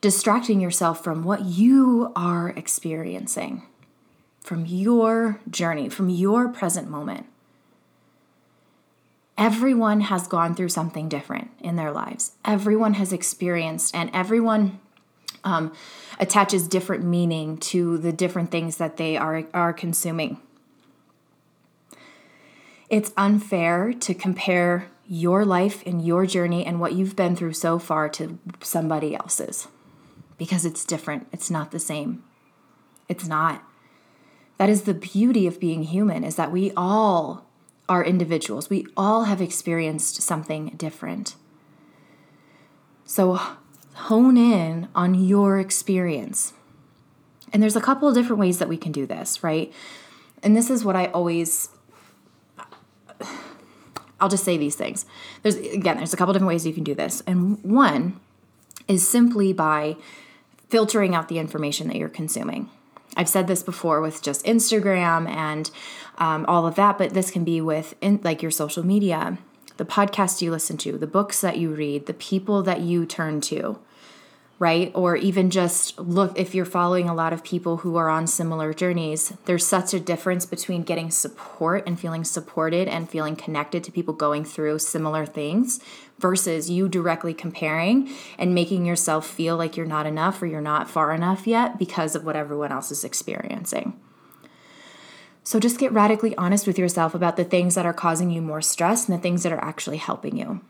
distracting 0.01 0.61
yourself 0.61 1.03
from 1.03 1.23
what 1.23 1.43
you 1.45 2.11
are 2.15 2.49
experiencing, 2.49 3.63
from 4.45 4.65
your 4.65 5.39
journey, 5.49 5.89
from 5.89 6.07
your 6.09 6.47
present 6.49 6.87
moment. 6.87 7.25
Everyone 9.37 10.01
has 10.01 10.27
gone 10.27 10.53
through 10.53 10.69
something 10.69 11.09
different 11.09 11.49
in 11.59 11.75
their 11.75 11.91
lives. 11.91 12.33
Everyone 12.45 12.93
has 12.93 13.11
experienced, 13.11 13.93
and 13.95 14.09
everyone 14.13 14.79
um, 15.43 15.73
attaches 16.19 16.67
different 16.67 17.03
meaning 17.03 17.57
to 17.57 17.97
the 17.97 18.13
different 18.13 18.51
things 18.51 18.77
that 18.77 18.97
they 18.97 19.17
are, 19.17 19.45
are 19.53 19.73
consuming. 19.73 20.39
It's 22.87 23.11
unfair 23.17 23.93
to 23.93 24.13
compare 24.13 24.87
your 25.07 25.43
life 25.43 25.83
and 25.87 26.05
your 26.05 26.27
journey 26.27 26.65
and 26.65 26.79
what 26.79 26.93
you've 26.93 27.15
been 27.15 27.35
through 27.35 27.53
so 27.53 27.79
far 27.79 28.09
to 28.09 28.37
somebody 28.61 29.15
else's 29.15 29.67
because 30.37 30.65
it's 30.65 30.85
different. 30.85 31.27
It's 31.31 31.49
not 31.49 31.71
the 31.71 31.79
same. 31.79 32.23
It's 33.09 33.27
not. 33.27 33.63
That 34.57 34.69
is 34.69 34.83
the 34.83 34.93
beauty 34.93 35.47
of 35.47 35.59
being 35.59 35.83
human 35.83 36.23
is 36.23 36.35
that 36.35 36.51
we 36.51 36.71
all 36.77 37.45
are 37.87 38.03
individuals. 38.03 38.69
We 38.69 38.87
all 38.95 39.25
have 39.25 39.41
experienced 39.41 40.21
something 40.21 40.69
different. 40.77 41.35
So 43.05 43.39
hone 43.93 44.37
in 44.37 44.87
on 44.95 45.15
your 45.15 45.59
experience. 45.59 46.53
And 47.53 47.61
there's 47.61 47.75
a 47.75 47.81
couple 47.81 48.07
of 48.07 48.15
different 48.15 48.39
ways 48.39 48.59
that 48.59 48.67
we 48.67 48.77
can 48.77 48.91
do 48.91 49.05
this, 49.05 49.43
right? 49.43 49.71
And 50.41 50.55
this 50.55 50.69
is 50.69 50.83
what 50.83 50.95
I 50.95 51.07
always 51.07 51.69
I'll 54.19 54.29
just 54.29 54.43
say 54.43 54.57
these 54.57 54.75
things. 54.75 55.05
There's 55.41 55.55
again, 55.55 55.97
there's 55.97 56.13
a 56.13 56.17
couple 56.17 56.33
different 56.33 56.47
ways 56.47 56.65
you 56.65 56.73
can 56.73 56.83
do 56.83 56.95
this. 56.95 57.21
And 57.27 57.61
one 57.63 58.19
is 58.87 59.07
simply 59.07 59.53
by 59.53 59.97
filtering 60.69 61.13
out 61.13 61.27
the 61.27 61.39
information 61.39 61.87
that 61.87 61.97
you're 61.97 62.09
consuming. 62.09 62.69
I've 63.15 63.29
said 63.29 63.47
this 63.47 63.63
before 63.63 64.01
with 64.01 64.21
just 64.21 64.45
Instagram 64.45 65.27
and 65.29 65.69
um, 66.17 66.45
all 66.47 66.65
of 66.65 66.75
that, 66.75 66.97
but 66.97 67.13
this 67.13 67.31
can 67.31 67.43
be 67.43 67.61
with 67.61 67.95
in, 68.01 68.19
like 68.23 68.41
your 68.41 68.51
social 68.51 68.85
media, 68.85 69.37
the 69.77 69.85
podcast 69.85 70.41
you 70.41 70.51
listen 70.51 70.77
to, 70.77 70.97
the 70.97 71.07
books 71.07 71.41
that 71.41 71.57
you 71.57 71.71
read, 71.71 72.05
the 72.05 72.13
people 72.13 72.63
that 72.63 72.81
you 72.81 73.05
turn 73.05 73.41
to 73.41 73.79
right? 74.57 74.91
Or 74.95 75.15
even 75.15 75.49
just 75.49 75.99
look 75.99 76.37
if 76.39 76.55
you're 76.55 76.65
following 76.65 77.09
a 77.09 77.13
lot 77.13 77.33
of 77.33 77.43
people 77.43 77.77
who 77.77 77.97
are 77.97 78.09
on 78.09 78.25
similar 78.27 78.73
journeys, 78.73 79.33
there's 79.45 79.65
such 79.65 79.93
a 79.93 79.99
difference 79.99 80.45
between 80.45 80.83
getting 80.83 81.11
support 81.11 81.83
and 81.85 81.99
feeling 81.99 82.23
supported 82.23 82.87
and 82.87 83.09
feeling 83.09 83.35
connected 83.35 83.83
to 83.83 83.91
people 83.91 84.13
going 84.13 84.45
through 84.45 84.79
similar 84.79 85.25
things 85.25 85.79
versus 86.19 86.69
you 86.69 86.87
directly 86.87 87.33
comparing 87.33 88.09
and 88.37 88.55
making 88.55 88.85
yourself 88.85 89.27
feel 89.27 89.57
like 89.57 89.75
you're 89.75 89.85
not 89.85 90.05
enough 90.05 90.41
or 90.41 90.45
you're 90.45 90.61
not 90.61 90.89
far 90.89 91.11
enough 91.11 91.45
yet 91.45 91.77
because 91.77 92.15
of 92.15 92.23
what 92.23 92.35
everyone 92.35 92.71
else 92.71 92.91
is 92.91 93.03
experiencing. 93.03 93.99
So 95.43 95.59
just 95.59 95.77
get 95.77 95.91
radically 95.91 96.35
honest 96.37 96.65
with 96.65 96.79
yourself 96.79 97.13
about 97.13 97.37
the 97.37 97.43
things 97.43 97.75
that 97.75 97.85
are 97.85 97.93
causing 97.93 98.31
you 98.31 98.41
more 98.41 98.61
stress 98.61 99.07
and 99.07 99.17
the 99.17 99.21
things 99.21 99.43
that 99.43 99.51
are 99.51 99.63
actually 99.63 99.97
helping 99.97 100.37
you 100.37 100.61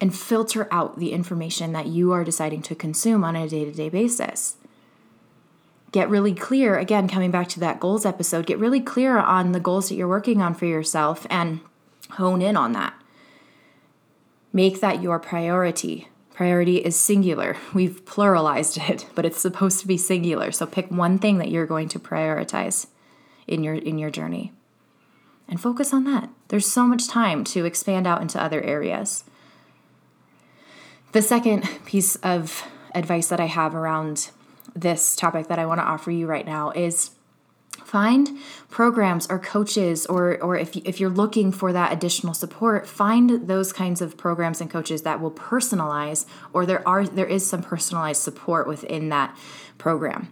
and 0.00 0.14
filter 0.14 0.68
out 0.70 0.98
the 0.98 1.12
information 1.12 1.72
that 1.72 1.86
you 1.86 2.12
are 2.12 2.24
deciding 2.24 2.62
to 2.62 2.74
consume 2.74 3.24
on 3.24 3.36
a 3.36 3.48
day 3.48 3.64
to 3.64 3.72
day 3.72 3.88
basis. 3.88 4.56
Get 5.92 6.10
really 6.10 6.34
clear, 6.34 6.76
again, 6.76 7.08
coming 7.08 7.30
back 7.30 7.48
to 7.50 7.60
that 7.60 7.80
goals 7.80 8.04
episode, 8.04 8.46
get 8.46 8.58
really 8.58 8.80
clear 8.80 9.18
on 9.18 9.52
the 9.52 9.60
goals 9.60 9.88
that 9.88 9.94
you're 9.94 10.08
working 10.08 10.42
on 10.42 10.52
for 10.52 10.66
yourself 10.66 11.26
and 11.30 11.60
hone 12.10 12.42
in 12.42 12.56
on 12.56 12.72
that. 12.72 12.94
Make 14.52 14.80
that 14.80 15.02
your 15.02 15.18
priority. 15.18 16.08
Priority 16.32 16.78
is 16.78 16.96
singular. 16.96 17.56
We've 17.74 18.04
pluralized 18.04 18.88
it, 18.88 19.06
but 19.14 19.24
it's 19.24 19.40
supposed 19.40 19.80
to 19.80 19.86
be 19.86 19.96
singular. 19.96 20.52
So 20.52 20.66
pick 20.66 20.90
one 20.90 21.18
thing 21.18 21.38
that 21.38 21.50
you're 21.50 21.66
going 21.66 21.88
to 21.90 21.98
prioritize 21.98 22.86
in 23.46 23.62
your 23.62 23.74
in 23.74 23.98
your 23.98 24.10
journey. 24.10 24.52
And 25.48 25.60
focus 25.60 25.92
on 25.92 26.04
that. 26.04 26.28
There's 26.48 26.66
so 26.66 26.86
much 26.86 27.06
time 27.06 27.44
to 27.44 27.64
expand 27.64 28.06
out 28.06 28.20
into 28.20 28.42
other 28.42 28.60
areas. 28.62 29.24
The 31.12 31.22
second 31.22 31.68
piece 31.84 32.16
of 32.16 32.64
advice 32.94 33.28
that 33.28 33.40
I 33.40 33.46
have 33.46 33.74
around 33.74 34.30
this 34.74 35.14
topic 35.16 35.46
that 35.48 35.58
I 35.58 35.66
want 35.66 35.80
to 35.80 35.84
offer 35.84 36.10
you 36.10 36.26
right 36.26 36.44
now 36.44 36.70
is 36.70 37.10
find 37.96 38.38
programs 38.68 39.26
or 39.28 39.38
coaches 39.38 40.04
or 40.04 40.22
or 40.42 40.54
if 40.54 40.76
if 40.76 41.00
you're 41.00 41.16
looking 41.22 41.50
for 41.50 41.72
that 41.72 41.90
additional 41.90 42.34
support 42.34 42.86
find 42.86 43.48
those 43.48 43.72
kinds 43.72 44.02
of 44.02 44.18
programs 44.18 44.60
and 44.60 44.70
coaches 44.70 45.00
that 45.00 45.18
will 45.18 45.30
personalize 45.30 46.26
or 46.52 46.66
there 46.66 46.86
are 46.86 47.06
there 47.06 47.24
is 47.36 47.48
some 47.48 47.62
personalized 47.62 48.20
support 48.20 48.68
within 48.68 49.08
that 49.08 49.34
program 49.78 50.28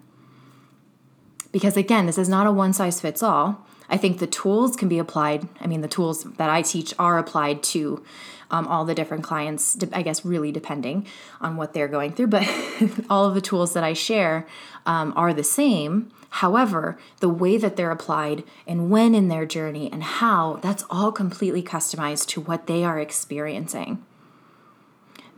because 1.53 1.75
again 1.75 2.05
this 2.05 2.19
is 2.19 2.29
not 2.29 2.47
a 2.47 2.53
one 2.53 2.75
size 2.75 3.01
fits 3.01 3.23
all 3.23 3.67
i 3.89 3.97
think 3.97 4.19
the 4.19 4.27
tools 4.27 4.77
can 4.77 4.89
be 4.91 4.99
applied 4.99 5.49
i 5.63 5.67
mean 5.67 5.81
the 5.81 5.95
tools 5.97 6.25
that 6.37 6.51
i 6.51 6.61
teach 6.61 6.93
are 6.99 7.17
applied 7.17 7.63
to 7.63 8.05
um, 8.51 8.69
all 8.69 8.85
the 8.85 8.95
different 8.95 9.25
clients, 9.25 9.77
I 9.93 10.03
guess, 10.03 10.25
really 10.25 10.53
depending 10.53 11.07
on 11.41 11.57
what 11.57 11.73
they're 11.73 11.89
going 11.89 12.13
through. 12.13 12.29
But 12.29 12.47
all 13.11 13.25
of 13.27 13.35
the 13.35 13.41
tools 13.41 13.73
that 13.75 13.83
I 13.83 13.95
share 13.95 14.47
um, 14.87 15.13
are 15.17 15.33
the 15.35 15.43
same. 15.43 16.13
However, 16.39 16.99
the 17.21 17.29
way 17.29 17.57
that 17.59 17.77
they're 17.77 17.93
applied 17.93 18.43
and 18.67 18.91
when 18.91 19.15
in 19.15 19.29
their 19.29 19.47
journey 19.47 19.89
and 19.93 20.03
how, 20.03 20.59
that's 20.63 20.85
all 20.91 21.13
completely 21.13 21.63
customized 21.63 22.27
to 22.29 22.41
what 22.41 22.67
they 22.67 22.83
are 22.83 22.99
experiencing. 22.99 24.05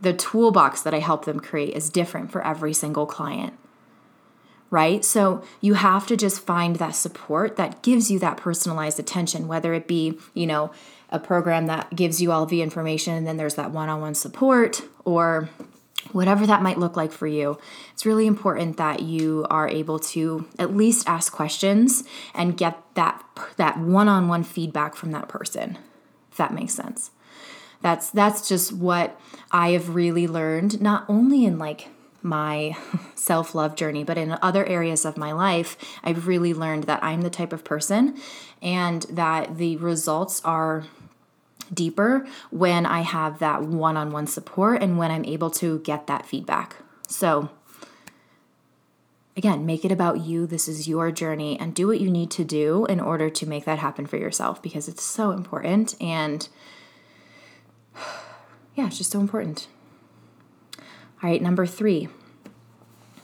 The 0.01 0.13
toolbox 0.13 0.81
that 0.81 0.95
I 0.95 0.99
help 0.99 1.25
them 1.25 1.39
create 1.39 1.75
is 1.75 1.91
different 1.91 2.31
for 2.31 2.45
every 2.45 2.73
single 2.73 3.05
client 3.05 3.53
right? 4.69 5.05
So 5.05 5.41
you 5.61 5.75
have 5.75 6.07
to 6.07 6.17
just 6.17 6.45
find 6.45 6.75
that 6.75 6.93
support 6.93 7.55
that 7.55 7.81
gives 7.83 8.11
you 8.11 8.19
that 8.19 8.35
personalized 8.35 8.99
attention, 8.99 9.47
whether 9.47 9.73
it 9.73 9.87
be, 9.87 10.19
you 10.33 10.45
know, 10.45 10.71
a 11.09 11.19
program 11.19 11.67
that 11.67 11.95
gives 11.95 12.21
you 12.21 12.33
all 12.33 12.45
the 12.45 12.61
information 12.61 13.13
and 13.13 13.25
then 13.25 13.37
there's 13.37 13.55
that 13.55 13.71
one-on-one 13.71 14.13
support 14.13 14.81
or 15.05 15.47
whatever 16.11 16.45
that 16.47 16.61
might 16.61 16.77
look 16.77 16.95
like 16.95 17.11
for 17.11 17.27
you 17.27 17.57
it's 17.91 18.05
really 18.05 18.27
important 18.27 18.77
that 18.77 19.01
you 19.01 19.45
are 19.49 19.67
able 19.67 19.99
to 19.99 20.47
at 20.57 20.75
least 20.75 21.07
ask 21.07 21.33
questions 21.33 22.03
and 22.33 22.57
get 22.57 22.81
that 22.93 23.23
that 23.57 23.77
one-on-one 23.79 24.43
feedback 24.43 24.95
from 24.95 25.11
that 25.11 25.27
person 25.27 25.77
if 26.37 26.37
that 26.37 26.53
makes 26.53 26.75
sense. 26.75 27.09
That's 27.81 28.11
that's 28.11 28.47
just 28.47 28.71
what 28.71 29.19
i 29.51 29.69
have 29.69 29.95
really 29.95 30.27
learned 30.27 30.79
not 30.79 31.05
only 31.09 31.45
in 31.45 31.57
like 31.57 31.89
my 32.21 32.75
self 33.15 33.55
love 33.55 33.75
journey, 33.75 34.03
but 34.03 34.17
in 34.17 34.37
other 34.41 34.65
areas 34.65 35.05
of 35.05 35.17
my 35.17 35.31
life, 35.31 35.77
I've 36.03 36.27
really 36.27 36.53
learned 36.53 36.83
that 36.83 37.03
I'm 37.03 37.21
the 37.21 37.29
type 37.29 37.53
of 37.53 37.63
person 37.63 38.17
and 38.61 39.03
that 39.03 39.57
the 39.57 39.77
results 39.77 40.41
are 40.43 40.83
deeper 41.73 42.25
when 42.49 42.85
I 42.85 43.01
have 43.01 43.39
that 43.39 43.63
one 43.63 43.97
on 43.97 44.11
one 44.11 44.27
support 44.27 44.81
and 44.81 44.97
when 44.97 45.11
I'm 45.11 45.25
able 45.25 45.49
to 45.51 45.79
get 45.79 46.07
that 46.07 46.25
feedback. 46.25 46.77
So, 47.07 47.49
again, 49.35 49.65
make 49.65 49.85
it 49.85 49.91
about 49.91 50.21
you. 50.21 50.45
This 50.47 50.67
is 50.67 50.87
your 50.87 51.11
journey 51.11 51.59
and 51.59 51.73
do 51.73 51.87
what 51.87 52.01
you 52.01 52.09
need 52.09 52.31
to 52.31 52.43
do 52.43 52.85
in 52.85 52.99
order 52.99 53.29
to 53.29 53.45
make 53.45 53.65
that 53.65 53.79
happen 53.79 54.05
for 54.05 54.17
yourself 54.17 54.61
because 54.61 54.87
it's 54.87 55.03
so 55.03 55.31
important. 55.31 55.95
And 56.01 56.47
yeah, 58.75 58.87
it's 58.87 58.97
just 58.97 59.11
so 59.11 59.19
important. 59.19 59.67
All 61.23 61.29
right, 61.29 61.41
number 61.41 61.65
three. 61.65 62.09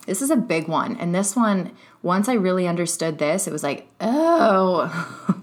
This 0.06 0.22
is 0.22 0.30
a 0.30 0.36
big 0.36 0.68
one. 0.68 0.98
And 0.98 1.14
this 1.16 1.36
one, 1.36 1.72
once 2.02 2.28
I 2.28 2.34
really 2.34 2.68
understood 2.68 3.20
this, 3.20 3.48
it 3.48 3.54
was 3.54 3.64
like, 3.64 3.88
oh, 4.02 5.43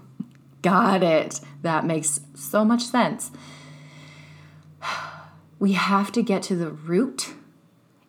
got 0.61 1.03
it. 1.03 1.39
That 1.61 1.85
makes 1.85 2.19
so 2.35 2.65
much 2.65 2.83
sense. 2.83 3.31
We 5.59 5.73
have 5.73 6.11
to 6.13 6.23
get 6.23 6.41
to 6.43 6.55
the 6.55 6.71
root 6.71 7.35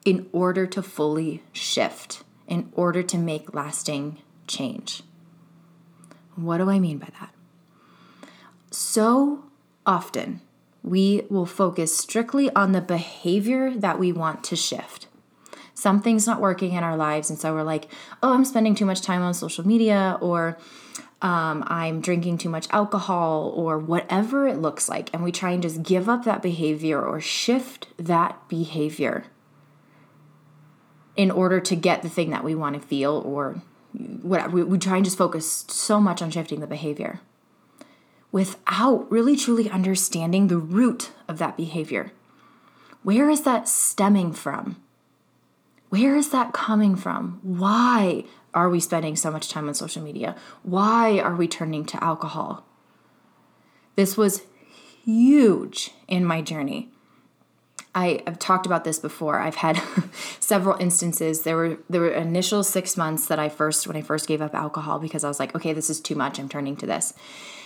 in 0.06 0.26
order 0.32 0.66
to 0.66 0.82
fully 0.82 1.42
shift, 1.52 2.24
in 2.48 2.72
order 2.72 3.02
to 3.02 3.18
make 3.18 3.54
lasting 3.54 4.22
change. 4.46 5.02
What 6.34 6.56
do 6.58 6.70
I 6.70 6.78
mean 6.78 6.96
by 6.96 7.10
that? 7.20 7.34
So 8.70 9.44
often, 9.84 10.40
we 10.82 11.26
will 11.28 11.46
focus 11.46 11.96
strictly 11.96 12.50
on 12.54 12.72
the 12.72 12.80
behavior 12.80 13.70
that 13.74 13.98
we 13.98 14.12
want 14.12 14.42
to 14.44 14.56
shift. 14.56 15.08
Something's 15.74 16.26
not 16.26 16.40
working 16.40 16.72
in 16.72 16.84
our 16.84 16.96
lives, 16.96 17.28
and 17.28 17.38
so 17.38 17.54
we're 17.54 17.62
like, 17.62 17.86
oh, 18.22 18.32
I'm 18.32 18.44
spending 18.44 18.74
too 18.74 18.86
much 18.86 19.02
time 19.02 19.22
on 19.22 19.34
social 19.34 19.66
media, 19.66 20.18
or 20.20 20.58
um, 21.22 21.64
I'm 21.68 22.00
drinking 22.00 22.38
too 22.38 22.48
much 22.48 22.66
alcohol, 22.70 23.52
or 23.56 23.78
whatever 23.78 24.46
it 24.46 24.58
looks 24.58 24.88
like. 24.88 25.08
And 25.14 25.22
we 25.22 25.32
try 25.32 25.52
and 25.52 25.62
just 25.62 25.82
give 25.82 26.08
up 26.08 26.24
that 26.24 26.42
behavior 26.42 27.00
or 27.00 27.20
shift 27.20 27.86
that 27.96 28.48
behavior 28.48 29.24
in 31.16 31.30
order 31.30 31.60
to 31.60 31.76
get 31.76 32.02
the 32.02 32.08
thing 32.08 32.30
that 32.30 32.44
we 32.44 32.54
want 32.54 32.74
to 32.74 32.86
feel, 32.86 33.22
or 33.24 33.62
whatever. 33.92 34.50
We, 34.50 34.62
we 34.64 34.78
try 34.78 34.96
and 34.96 35.04
just 35.04 35.18
focus 35.18 35.64
so 35.68 36.00
much 36.00 36.20
on 36.20 36.30
shifting 36.30 36.60
the 36.60 36.66
behavior 36.66 37.20
without 38.32 39.10
really 39.12 39.36
truly 39.36 39.68
understanding 39.70 40.48
the 40.48 40.56
root 40.56 41.10
of 41.28 41.38
that 41.38 41.56
behavior. 41.56 42.12
Where 43.02 43.28
is 43.28 43.42
that 43.42 43.68
stemming 43.68 44.32
from? 44.32 44.82
Where 45.90 46.16
is 46.16 46.30
that 46.30 46.54
coming 46.54 46.96
from? 46.96 47.40
Why 47.42 48.24
are 48.54 48.68
we 48.68 48.80
spending 48.80 49.16
so 49.16 49.30
much 49.30 49.48
time 49.48 49.68
on 49.68 49.74
social 49.74 50.02
media? 50.02 50.36
Why 50.62 51.18
are 51.18 51.34
we 51.34 51.48
turning 51.48 51.84
to 51.86 52.02
alcohol? 52.02 52.64
This 53.96 54.16
was 54.16 54.42
huge 55.04 55.90
in 56.08 56.24
my 56.24 56.42
journey. 56.42 56.90
I, 57.94 58.22
have 58.26 58.38
talked 58.38 58.64
about 58.64 58.84
this 58.84 58.98
before. 58.98 59.38
I've 59.38 59.56
had 59.56 59.82
several 60.40 60.80
instances. 60.80 61.42
There 61.42 61.56
were 61.56 61.78
there 61.90 62.00
were 62.00 62.10
initial 62.10 62.62
six 62.62 62.96
months 62.96 63.26
that 63.26 63.38
I 63.38 63.50
first 63.50 63.86
when 63.86 63.96
I 63.96 64.02
first 64.02 64.26
gave 64.26 64.40
up 64.40 64.54
alcohol 64.54 64.98
because 64.98 65.24
I 65.24 65.28
was 65.28 65.38
like, 65.38 65.54
okay, 65.54 65.74
this 65.74 65.90
is 65.90 66.00
too 66.00 66.14
much. 66.14 66.38
I'm 66.38 66.48
turning 66.48 66.76
to 66.76 66.86
this. 66.86 67.12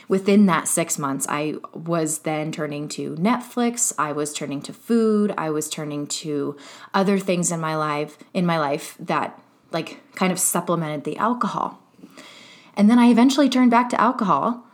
Within 0.09 0.47
that 0.47 0.69
six 0.69 0.99
months, 0.99 1.27
I 1.29 1.57
was 1.73 2.21
then 2.21 2.53
turning 2.53 2.89
to 2.91 3.15
Netflix. 3.17 3.93
I 3.99 4.13
was 4.13 4.33
turning 4.33 4.63
to 4.63 4.73
food. 4.73 5.33
I 5.37 5.51
was 5.51 5.69
turning 5.69 6.07
to 6.09 6.57
other 6.95 7.19
things 7.19 7.53
in 7.53 7.61
my 7.61 7.77
life 7.77 8.19
in 8.35 8.47
my 8.47 8.59
life 8.59 8.97
that 8.99 9.41
like 9.77 10.01
kind 10.15 10.33
of 10.33 10.39
supplemented 10.39 11.05
the 11.05 11.19
alcohol. 11.19 11.79
And 12.79 12.89
then 12.89 12.99
I 12.99 13.11
eventually 13.11 13.51
turned 13.51 13.71
back 13.71 13.91
to 13.91 14.01
alcohol 14.01 14.65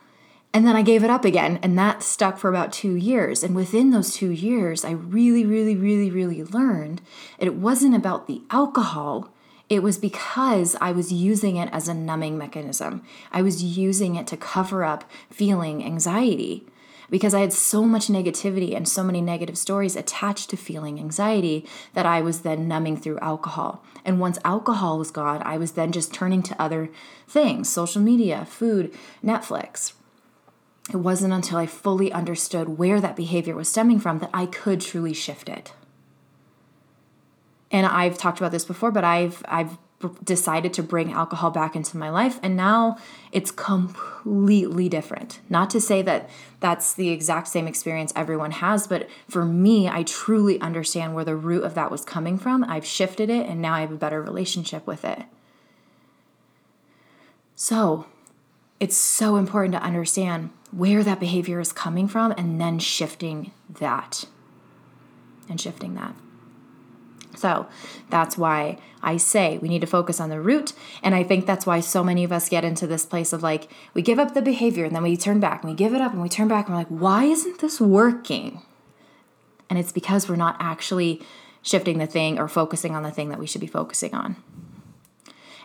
and 0.54 0.66
then 0.66 0.76
I 0.76 0.82
gave 0.82 1.02
it 1.02 1.08
up 1.08 1.24
again, 1.24 1.58
and 1.62 1.78
that 1.78 2.02
stuck 2.02 2.36
for 2.36 2.50
about 2.50 2.72
two 2.72 2.94
years. 2.94 3.42
And 3.42 3.56
within 3.56 3.90
those 3.90 4.12
two 4.12 4.30
years, 4.30 4.84
I 4.84 4.90
really, 4.90 5.46
really, 5.46 5.74
really, 5.74 6.10
really 6.10 6.44
learned 6.44 7.00
it 7.38 7.54
wasn't 7.54 7.96
about 7.96 8.26
the 8.26 8.42
alcohol. 8.50 9.30
It 9.70 9.82
was 9.82 9.96
because 9.96 10.76
I 10.78 10.92
was 10.92 11.10
using 11.10 11.56
it 11.56 11.70
as 11.72 11.88
a 11.88 11.94
numbing 11.94 12.36
mechanism. 12.36 13.02
I 13.32 13.40
was 13.40 13.64
using 13.64 14.16
it 14.16 14.26
to 14.26 14.36
cover 14.36 14.84
up 14.84 15.10
feeling 15.30 15.82
anxiety 15.82 16.66
because 17.12 17.35
I 17.35 17.40
had 17.40 17.53
so 17.53 17.85
much 17.85 18.09
negativity 18.09 18.75
and 18.75 18.88
so 18.88 19.05
many 19.05 19.20
negative 19.20 19.59
stories 19.59 19.96
attached 19.96 20.48
to 20.48 20.57
feeling 20.57 20.98
anxiety 20.98 21.66
that 21.92 22.07
I 22.07 22.22
was 22.22 22.40
then 22.40 22.66
numbing 22.66 22.96
through 22.96 23.18
alcohol. 23.18 23.85
And 24.03 24.18
once 24.18 24.38
alcohol 24.46 24.98
was 24.98 25.11
gone, 25.11 25.42
I 25.44 25.59
was 25.59 25.72
then 25.72 25.92
just 25.92 26.14
turning 26.14 26.42
to 26.44 26.61
other 26.61 26.88
things 27.29 27.68
social 27.68 28.01
media, 28.01 28.46
food, 28.46 28.94
Netflix, 29.22 29.92
it 30.90 30.96
wasn't 30.96 31.35
until 31.35 31.59
I 31.59 31.66
fully 31.66 32.11
understood 32.11 32.79
where 32.79 32.98
that 32.98 33.14
behavior 33.14 33.55
was 33.55 33.68
stemming 33.68 34.01
from 34.01 34.18
that 34.20 34.31
I 34.33 34.46
could 34.46 34.81
truly 34.81 35.12
shift 35.12 35.51
it. 35.51 35.75
And 37.70 37.87
I've 37.87 38.16
talked 38.16 38.38
about 38.38 38.53
this 38.53 38.64
before, 38.64 38.90
but 38.90 39.05
I've 39.05 39.42
I've 39.46 39.77
decided 40.24 40.72
to 40.74 40.82
bring 40.82 41.12
alcohol 41.12 41.50
back 41.50 41.74
into 41.76 41.96
my 41.96 42.10
life 42.10 42.38
and 42.42 42.56
now 42.56 42.98
it's 43.30 43.50
completely 43.50 44.88
different. 44.88 45.40
Not 45.48 45.70
to 45.70 45.80
say 45.80 46.02
that 46.02 46.28
that's 46.60 46.94
the 46.94 47.10
exact 47.10 47.48
same 47.48 47.66
experience 47.66 48.12
everyone 48.14 48.52
has, 48.52 48.86
but 48.86 49.08
for 49.28 49.44
me, 49.44 49.88
I 49.88 50.02
truly 50.02 50.60
understand 50.60 51.14
where 51.14 51.24
the 51.24 51.36
root 51.36 51.64
of 51.64 51.74
that 51.74 51.90
was 51.90 52.04
coming 52.04 52.38
from. 52.38 52.64
I've 52.64 52.86
shifted 52.86 53.30
it 53.30 53.46
and 53.46 53.60
now 53.60 53.74
I 53.74 53.80
have 53.80 53.92
a 53.92 53.96
better 53.96 54.22
relationship 54.22 54.86
with 54.86 55.04
it. 55.04 55.22
So, 57.54 58.06
it's 58.80 58.96
so 58.96 59.36
important 59.36 59.74
to 59.74 59.82
understand 59.82 60.50
where 60.72 61.04
that 61.04 61.20
behavior 61.20 61.60
is 61.60 61.72
coming 61.72 62.08
from 62.08 62.32
and 62.32 62.60
then 62.60 62.80
shifting 62.80 63.52
that 63.78 64.24
and 65.48 65.60
shifting 65.60 65.94
that. 65.94 66.16
So 67.36 67.66
that's 68.10 68.36
why 68.36 68.78
I 69.02 69.16
say 69.16 69.58
we 69.58 69.68
need 69.68 69.80
to 69.80 69.86
focus 69.86 70.20
on 70.20 70.30
the 70.30 70.40
root. 70.40 70.72
And 71.02 71.14
I 71.14 71.24
think 71.24 71.46
that's 71.46 71.66
why 71.66 71.80
so 71.80 72.04
many 72.04 72.24
of 72.24 72.32
us 72.32 72.48
get 72.48 72.64
into 72.64 72.86
this 72.86 73.04
place 73.04 73.32
of 73.32 73.42
like, 73.42 73.68
we 73.94 74.02
give 74.02 74.18
up 74.18 74.34
the 74.34 74.42
behavior 74.42 74.84
and 74.84 74.94
then 74.94 75.02
we 75.02 75.16
turn 75.16 75.40
back 75.40 75.62
and 75.62 75.70
we 75.70 75.76
give 75.76 75.94
it 75.94 76.00
up 76.00 76.12
and 76.12 76.22
we 76.22 76.28
turn 76.28 76.48
back 76.48 76.66
and 76.66 76.74
we're 76.74 76.80
like, 76.80 76.88
why 76.88 77.24
isn't 77.24 77.60
this 77.60 77.80
working? 77.80 78.62
And 79.68 79.78
it's 79.78 79.92
because 79.92 80.28
we're 80.28 80.36
not 80.36 80.56
actually 80.60 81.22
shifting 81.62 81.98
the 81.98 82.06
thing 82.06 82.38
or 82.38 82.48
focusing 82.48 82.94
on 82.94 83.02
the 83.02 83.10
thing 83.10 83.30
that 83.30 83.38
we 83.38 83.46
should 83.46 83.60
be 83.60 83.66
focusing 83.66 84.14
on. 84.14 84.36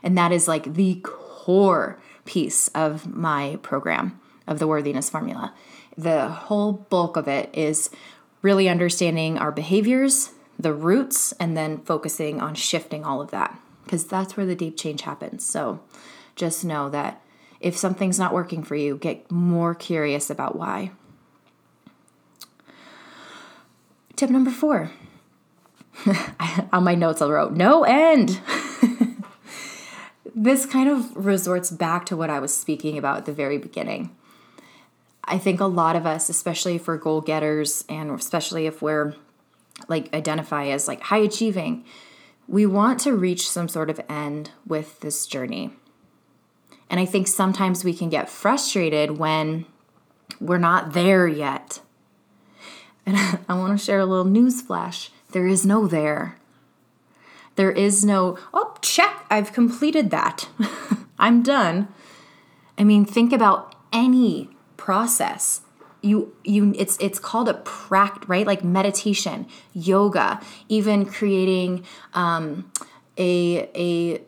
And 0.03 0.17
that 0.17 0.32
is 0.32 0.47
like 0.47 0.75
the 0.75 0.99
core 1.03 1.99
piece 2.25 2.67
of 2.69 3.08
my 3.08 3.58
program 3.62 4.19
of 4.47 4.60
the 4.60 4.67
worthiness 4.67 5.10
formula. 5.10 5.53
The 5.97 6.30
whole 6.30 6.73
bulk 6.73 7.17
of 7.17 7.27
it 7.27 7.49
is 7.53 7.89
really 8.41 8.69
understanding 8.69 9.38
our 9.38 9.51
behaviors, 9.51 10.32
the 10.60 10.74
roots, 10.74 11.34
and 11.34 11.56
then 11.56 11.80
focusing 11.80 12.41
on 12.41 12.56
shifting 12.56 13.06
all 13.06 13.22
of 13.22 13.32
that 13.32 13.60
because 13.84 14.06
that's 14.06 14.36
where 14.36 14.46
the 14.46 14.56
deep 14.56 14.78
change 14.78 15.02
happens. 15.02 15.46
So 15.46 15.80
just 16.36 16.65
know 16.65 16.89
that 16.89 17.22
if 17.60 17.78
something's 17.78 18.20
not 18.20 18.34
working 18.34 18.63
for 18.63 18.76
you, 18.76 18.98
get 18.98 19.32
more 19.32 19.74
curious 19.74 20.30
about 20.30 20.56
why. 20.56 20.91
Tip 24.15 24.30
number 24.30 24.52
four. 24.52 24.91
on 26.74 26.84
my 26.84 26.96
notes, 26.96 27.22
I 27.22 27.28
wrote 27.28 27.54
no 27.54 27.84
end. 27.84 28.39
this 30.36 30.65
kind 30.65 30.89
of 30.89 31.15
resorts 31.15 31.72
back 31.72 32.06
to 32.08 32.17
what 32.17 32.30
I 32.30 32.39
was 32.39 32.56
speaking 32.56 32.98
about 32.98 33.17
at 33.17 33.26
the 33.26 33.34
very 33.34 33.58
beginning. 33.58 34.15
I 35.24 35.38
think 35.38 35.60
a 35.60 35.65
lot 35.65 35.96
of 35.96 36.06
us, 36.06 36.30
especially 36.30 36.76
if 36.76 36.88
we're 36.88 36.98
goal 36.98 37.22
getters 37.22 37.84
and 37.89 38.12
especially 38.12 38.65
if 38.65 38.82
we're 38.82 39.15
like 39.88 40.13
identify 40.13 40.68
as 40.68 40.88
like 40.88 41.02
high 41.02 41.18
achieving, 41.18 41.86
we 42.48 42.66
want 42.66 43.00
to 43.02 43.16
reach 43.16 43.50
some 43.50 43.68
sort 43.68 43.90
of 43.90 44.00
end 44.10 44.52
with 44.66 45.00
this 45.02 45.26
journey. 45.28 45.72
And 46.90 47.00
I 47.00 47.06
think 47.06 47.28
sometimes 47.28 47.84
we 47.84 47.94
can 47.94 48.10
get 48.10 48.30
frustrated 48.30 49.18
when 49.18 49.66
we're 50.40 50.58
not 50.58 50.94
there 50.94 51.28
yet. 51.28 51.82
And 53.06 53.18
I 53.50 53.54
want 53.54 53.78
to 53.78 53.84
share 53.84 54.00
a 54.00 54.06
little 54.06 54.26
news 54.26 54.62
flash. 54.62 55.12
There 55.32 55.48
is 55.48 55.66
no 55.66 55.88
there. 55.88 56.38
There 57.56 57.72
is 57.72 58.06
no, 58.06 58.38
oh, 58.54 58.76
check, 58.82 59.26
I've 59.30 59.52
completed 59.52 60.12
that. 60.12 60.48
I'm 61.20 61.42
done. 61.42 61.88
I 62.78 62.84
mean, 62.84 63.04
think 63.04 63.34
about 63.34 63.76
any 63.92 64.52
process 64.78 65.62
you 66.08 66.36
you 66.43 66.74
it's 66.78 66.98
it's 67.00 67.20
called 67.20 67.50
a 67.50 67.56
practice 67.56 68.30
right? 68.30 68.48
Like 68.48 68.63
meditation 68.63 69.48
yoga 69.74 70.41
even 70.70 71.06
creating 71.06 71.86
um, 72.13 72.72
a 73.17 73.70
a 73.76 74.22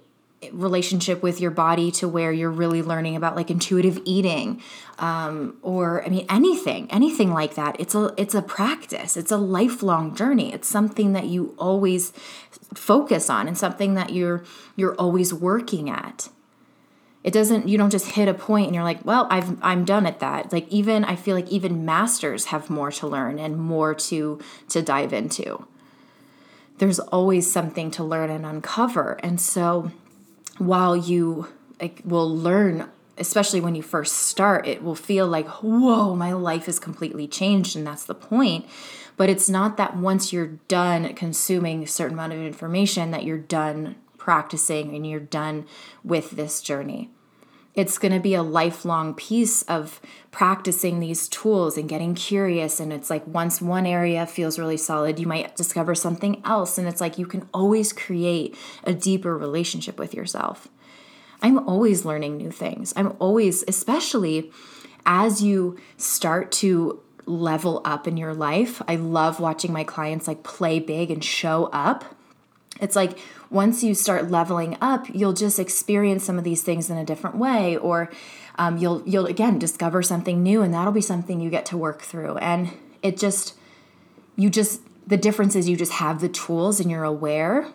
relationship 0.54 1.22
with 1.22 1.42
your 1.42 1.52
body 1.52 1.92
to 1.92 2.08
where 2.08 2.32
you're 2.32 2.50
really 2.50 2.82
learning 2.82 3.16
about 3.18 3.36
like 3.36 3.52
intuitive 3.52 4.00
eating 4.06 4.62
um, 4.98 5.58
or 5.62 6.02
i 6.06 6.08
mean 6.08 6.26
anything 6.30 6.90
anything 6.92 7.34
like 7.34 7.56
that. 7.56 7.80
It's 7.80 7.96
a 7.96 8.14
it's 8.18 8.36
a 8.36 8.42
practice. 8.42 9.18
It's 9.18 9.32
a 9.32 9.38
lifelong 9.38 10.16
journey. 10.16 10.54
It's 10.54 10.68
something 10.68 11.14
that 11.14 11.26
you 11.26 11.56
always 11.58 12.12
focus 12.74 13.30
on 13.30 13.48
and 13.48 13.58
something 13.58 13.94
that 13.96 14.12
you're 14.12 14.44
you're 14.76 14.96
always 14.96 15.34
working 15.34 15.90
at 15.90 16.30
it 17.24 17.34
doesn't 17.34 17.68
you 17.68 17.78
don't 17.78 17.90
just 17.90 18.08
hit 18.12 18.28
a 18.28 18.34
point 18.34 18.68
and 18.68 18.76
you're 18.76 18.84
like 18.84 19.04
well 19.06 19.28
i've 19.30 19.62
i'm 19.64 19.86
done 19.86 20.06
at 20.06 20.20
that. 20.20 20.52
Like 20.54 20.68
even 20.70 21.04
i 21.06 21.16
feel 21.16 21.36
like 21.36 21.50
even 21.50 21.86
masters 21.86 22.46
have 22.46 22.70
more 22.70 22.92
to 22.92 23.08
learn 23.08 23.40
and 23.40 23.58
more 23.58 23.94
to 23.94 24.40
to 24.70 24.82
dive 24.82 25.14
into. 25.14 25.66
There's 26.78 27.00
always 27.00 27.52
something 27.52 27.92
to 27.92 28.04
learn 28.06 28.30
and 28.30 28.46
uncover. 28.46 29.20
And 29.22 29.42
so 29.42 29.92
while 30.58 30.96
you 30.96 31.48
like 31.82 32.02
will 32.06 32.34
learn 32.36 32.90
especially 33.18 33.60
when 33.60 33.76
you 33.76 33.82
first 33.82 34.16
start 34.16 34.66
it 34.66 34.82
will 34.82 34.96
feel 34.96 35.28
like 35.28 35.48
whoa 35.62 36.16
my 36.16 36.32
life 36.32 36.70
is 36.70 36.80
completely 36.80 37.28
changed 37.28 37.76
and 37.76 37.86
that's 37.86 38.06
the 38.06 38.16
point. 38.16 38.66
But 39.18 39.30
it's 39.30 39.50
not 39.50 39.76
that 39.76 39.98
once 39.98 40.32
you're 40.32 40.60
done 40.70 41.14
consuming 41.16 41.84
a 41.84 41.88
certain 41.88 42.14
amount 42.14 42.32
of 42.32 42.40
information 42.40 43.12
that 43.12 43.26
you're 43.26 43.38
done 43.38 43.98
practicing 44.20 44.96
and 44.96 45.08
you're 45.08 45.20
done 45.20 45.66
with 46.04 46.32
this 46.32 46.62
journey 46.62 47.10
it's 47.80 47.98
going 47.98 48.12
to 48.12 48.20
be 48.20 48.34
a 48.34 48.44
lifelong 48.44 49.14
piece 49.14 49.62
of 49.64 50.02
practicing 50.32 51.00
these 51.00 51.28
tools 51.28 51.78
and 51.78 51.88
getting 51.88 52.16
curious. 52.16 52.80
And 52.80 52.92
it's 52.92 53.10
like 53.10 53.26
once 53.28 53.62
one 53.62 53.86
area 53.86 54.26
feels 54.26 54.60
really 54.60 54.78
solid, 54.78 55.20
you 55.20 55.28
might 55.28 55.56
discover 55.56 55.96
something 55.96 56.42
else. 56.44 56.78
And 56.78 56.88
it's 56.88 57.00
like 57.00 57.18
you 57.18 57.26
can 57.26 57.48
always 57.54 57.94
create 57.94 58.58
a 58.84 58.94
deeper 58.94 59.38
relationship 59.38 60.00
with 60.00 60.14
yourself. 60.14 60.68
I'm 61.42 61.58
always 61.70 62.04
learning 62.04 62.36
new 62.38 62.52
things. 62.52 62.94
I'm 62.98 63.16
always, 63.20 63.64
especially 63.68 64.52
as 65.06 65.42
you 65.42 65.78
start 65.96 66.52
to 66.52 67.02
level 67.26 67.82
up 67.86 68.08
in 68.08 68.18
your 68.18 68.34
life. 68.34 68.82
I 68.88 68.96
love 68.96 69.40
watching 69.40 69.72
my 69.72 69.84
clients 69.84 70.28
like 70.28 70.44
play 70.44 70.80
big 70.80 71.12
and 71.12 71.24
show 71.24 71.70
up. 71.72 72.04
It's 72.80 72.96
like 72.96 73.18
once 73.50 73.84
you 73.84 73.94
start 73.94 74.30
leveling 74.30 74.78
up, 74.82 75.08
you'll 75.14 75.34
just 75.34 75.60
experience 75.60 76.24
some 76.24 76.38
of 76.38 76.44
these 76.44 76.62
things 76.62 76.90
in 76.90 76.98
a 76.98 77.06
different 77.06 77.38
way, 77.38 77.78
or 77.78 78.10
um, 78.56 78.78
you'll 78.78 79.04
you'll 79.06 79.26
again 79.26 79.60
discover 79.60 80.02
something 80.02 80.42
new, 80.44 80.62
and 80.62 80.74
that'll 80.74 80.94
be 80.94 81.02
something 81.02 81.40
you 81.40 81.50
get 81.50 81.66
to 81.68 81.78
work 81.78 82.02
through. 82.02 82.38
And 82.38 82.72
it 83.02 83.18
just 83.18 83.56
you 84.36 84.50
just 84.50 84.82
the 85.08 85.18
difference 85.18 85.56
is 85.56 85.68
you 85.68 85.76
just 85.76 85.94
have 85.94 86.22
the 86.22 86.30
tools 86.30 86.80
and 86.80 86.90
you're 86.90 87.04
aware, 87.04 87.68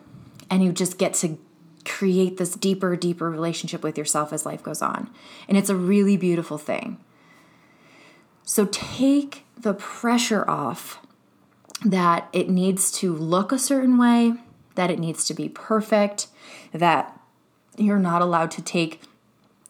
and 0.51 0.63
you 0.63 0.73
just 0.73 0.99
get 0.99 1.15
to 1.15 1.39
create 1.85 2.39
this 2.39 2.55
deeper, 2.55 2.97
deeper 2.97 3.31
relationship 3.31 3.83
with 3.83 3.99
yourself 3.99 4.33
as 4.33 4.47
life 4.47 4.63
goes 4.63 4.81
on, 4.81 5.11
and 5.49 5.59
it's 5.59 5.69
a 5.69 5.77
really 5.77 6.17
beautiful 6.17 6.59
thing. 6.59 6.99
So 8.43 8.67
take 8.67 9.45
the 9.59 9.75
pressure 9.75 10.49
off 10.49 11.01
that 11.85 12.29
it 12.33 12.49
needs 12.49 12.93
to 12.93 13.15
look 13.15 13.53
a 13.53 13.59
certain 13.59 13.99
way 13.99 14.35
that 14.75 14.91
it 14.91 14.99
needs 14.99 15.25
to 15.27 15.35
be 15.35 15.49
perfect, 15.49 16.29
that 16.73 17.19
you're 17.77 17.99
not 17.99 18.23
allowed 18.23 18.51
to 18.53 18.63
take 18.63 19.01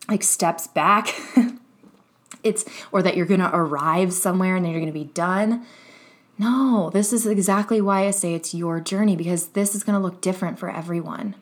like 0.09 0.23
steps 0.23 0.67
back. 0.67 1.15
it's 2.43 2.65
or 2.93 3.03
that 3.03 3.17
you're 3.17 3.27
going 3.27 3.41
to 3.41 3.55
arrive 3.55 4.13
somewhere 4.13 4.57
and 4.57 4.65
then 4.65 4.73
you're 4.73 4.81
going 4.81 4.93
to 4.93 4.99
be 4.99 5.13
done. 5.13 5.65
No, 6.37 6.91
this 6.93 7.13
is 7.13 7.27
exactly 7.27 7.81
why 7.81 8.07
I 8.07 8.11
say 8.11 8.35
it's 8.35 8.55
your 8.55 8.81
journey 8.81 9.17
because 9.17 9.49
this 9.49 9.75
is 9.75 9.85
going 9.85 9.95
to 9.95 10.03
look 10.03 10.21
different 10.21 10.59
for 10.59 10.69
everyone. 10.69 11.37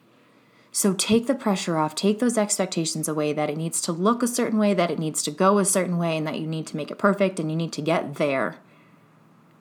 So 0.70 0.94
take 0.94 1.26
the 1.26 1.34
pressure 1.34 1.76
off, 1.76 1.94
take 1.94 2.18
those 2.18 2.38
expectations 2.38 3.08
away 3.08 3.32
that 3.34 3.50
it 3.50 3.58
needs 3.58 3.82
to 3.82 3.92
look 3.92 4.22
a 4.22 4.28
certain 4.28 4.58
way, 4.58 4.72
that 4.72 4.90
it 4.90 4.98
needs 4.98 5.22
to 5.24 5.30
go 5.30 5.58
a 5.58 5.64
certain 5.66 5.98
way, 5.98 6.16
and 6.16 6.26
that 6.26 6.38
you 6.38 6.46
need 6.46 6.66
to 6.68 6.76
make 6.76 6.90
it 6.90 6.98
perfect 6.98 7.38
and 7.38 7.50
you 7.50 7.56
need 7.56 7.72
to 7.74 7.82
get 7.82 8.14
there. 8.14 8.56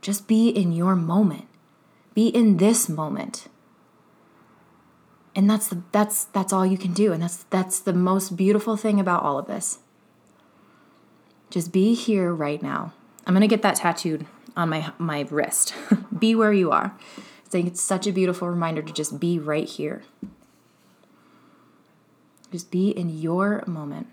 Just 0.02 0.28
be 0.28 0.50
in 0.50 0.72
your 0.72 0.96
moment, 0.96 1.48
be 2.14 2.28
in 2.28 2.58
this 2.58 2.88
moment 2.88 3.48
and 5.36 5.50
that's 5.50 5.68
the, 5.68 5.82
that's 5.92 6.26
that's 6.26 6.52
all 6.52 6.66
you 6.66 6.78
can 6.78 6.94
do. 6.94 7.14
And 7.14 7.24
that's 7.24 7.44
that's 7.50 7.80
the 7.80 7.94
most 7.94 8.36
beautiful 8.36 8.76
thing 8.76 9.00
about 9.00 9.24
all 9.24 9.38
of 9.38 9.48
this. 9.48 9.80
Just 11.50 11.72
be 11.72 11.94
here 11.94 12.34
right 12.34 12.62
now. 12.62 12.94
I'm 13.26 13.34
going 13.34 13.42
to 13.42 13.48
get 13.48 13.62
that 13.62 13.76
tattooed 13.76 14.26
on 14.56 14.70
my 14.70 14.92
my 14.98 15.28
wrist. 15.30 15.74
Be 16.18 16.36
where 16.36 16.54
you 16.54 16.72
are. 16.72 16.98
I 17.18 17.50
think 17.50 17.68
it's 17.68 17.82
such 17.82 18.08
a 18.08 18.12
beautiful 18.12 18.50
reminder 18.50 18.82
to 18.82 18.94
just 18.94 19.20
be 19.20 19.38
right 19.38 19.68
here. 19.68 20.04
Just 22.52 22.72
be 22.72 22.90
in 22.90 23.10
your 23.10 23.64
moment. 23.68 24.08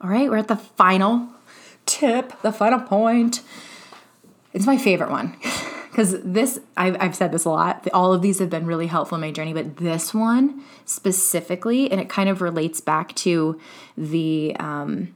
All 0.00 0.10
right 0.10 0.30
we're 0.30 0.36
at 0.36 0.48
the 0.48 0.56
final 0.56 1.28
tip 1.86 2.40
the 2.42 2.52
final 2.52 2.80
point. 2.80 3.42
It's 4.52 4.66
my 4.66 4.78
favorite 4.78 5.10
one 5.10 5.36
because 5.96 6.20
this 6.20 6.60
I've, 6.76 6.94
I've 7.00 7.16
said 7.16 7.32
this 7.32 7.46
a 7.46 7.48
lot 7.48 7.88
all 7.94 8.12
of 8.12 8.20
these 8.20 8.38
have 8.38 8.50
been 8.50 8.66
really 8.66 8.86
helpful 8.86 9.16
in 9.16 9.22
my 9.22 9.30
journey 9.30 9.54
but 9.54 9.78
this 9.78 10.12
one 10.12 10.62
specifically 10.84 11.90
and 11.90 11.98
it 11.98 12.10
kind 12.10 12.28
of 12.28 12.42
relates 12.42 12.82
back 12.82 13.14
to 13.16 13.58
the 13.96 14.54
um, 14.60 15.14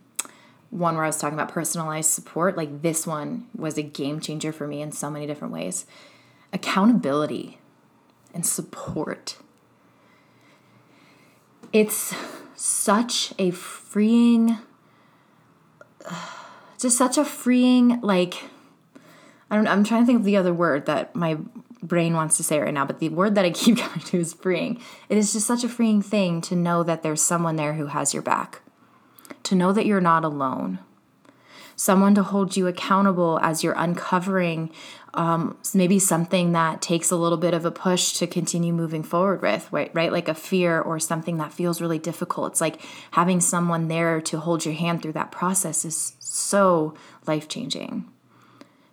one 0.71 0.95
where 0.95 1.05
i 1.05 1.07
was 1.07 1.19
talking 1.19 1.39
about 1.39 1.51
personalized 1.51 2.11
support 2.11 2.57
like 2.57 2.81
this 2.81 3.07
one 3.07 3.47
was 3.55 3.77
a 3.77 3.83
game 3.83 4.21
changer 4.21 4.53
for 4.53 4.67
me 4.67 4.81
in 4.81 4.91
so 4.91 5.11
many 5.11 5.27
different 5.27 5.53
ways. 5.53 5.85
Accountability 6.53 7.59
and 8.33 8.47
support. 8.47 9.37
It's 11.75 12.15
such 12.55 13.35
a 13.39 13.51
freeing 13.51 14.57
just 16.79 16.97
such 16.97 17.19
a 17.19 17.25
freeing 17.27 18.01
like 18.01 18.45
I 19.51 19.57
don't 19.57 19.67
I'm 19.67 19.85
trying 19.85 20.03
to 20.03 20.07
think 20.07 20.21
of 20.21 20.25
the 20.25 20.37
other 20.37 20.55
word 20.55 20.87
that 20.87 21.15
my 21.15 21.39
brain 21.83 22.15
wants 22.15 22.37
to 22.37 22.43
say 22.43 22.61
right 22.61 22.73
now, 22.73 22.85
but 22.85 22.99
the 22.99 23.09
word 23.09 23.35
that 23.35 23.45
I 23.45 23.51
keep 23.51 23.79
coming 23.79 24.01
to 24.07 24.19
is 24.19 24.33
freeing. 24.33 24.81
It 25.09 25.19
is 25.19 25.33
just 25.33 25.47
such 25.47 25.65
a 25.65 25.69
freeing 25.69 26.03
thing 26.03 26.41
to 26.43 26.57
know 26.57 26.83
that 26.83 27.03
there's 27.03 27.23
someone 27.23 27.57
there 27.57 27.75
who 27.75 27.87
has 27.87 28.15
your 28.15 28.23
back. 28.23 28.63
To 29.45 29.55
know 29.55 29.73
that 29.73 29.87
you're 29.87 30.01
not 30.01 30.25
alone. 30.25 30.81
Someone 31.75 32.15
to 32.15 32.23
hold 32.23 32.59
you 32.59 32.67
accountable 32.67 33.41
as 33.43 33.65
you're 33.65 33.75
uncovering 33.75 34.71
um, 35.15 35.57
maybe 35.75 35.99
something 35.99 36.53
that 36.53 36.83
takes 36.83 37.11
a 37.11 37.17
little 37.17 37.39
bit 37.39 37.55
of 37.55 37.65
a 37.65 37.71
push 37.71 38.13
to 38.19 38.27
continue 38.27 38.73
moving 38.73 39.03
forward 39.03 39.41
with, 39.41 39.67
right? 39.73 39.91
Right, 39.95 40.13
like 40.13 40.29
a 40.29 40.35
fear 40.35 40.79
or 40.79 41.01
something 41.01 41.39
that 41.39 41.55
feels 41.55 41.81
really 41.81 41.99
difficult. 41.99 42.53
It's 42.53 42.61
like 42.61 42.81
having 43.13 43.41
someone 43.41 43.89
there 43.89 44.21
to 44.21 44.39
hold 44.39 44.67
your 44.67 44.75
hand 44.75 45.03
through 45.03 45.15
that 45.15 45.33
process 45.33 45.87
is 45.87 46.15
so 46.19 46.95
life 47.27 47.49
changing 47.49 48.07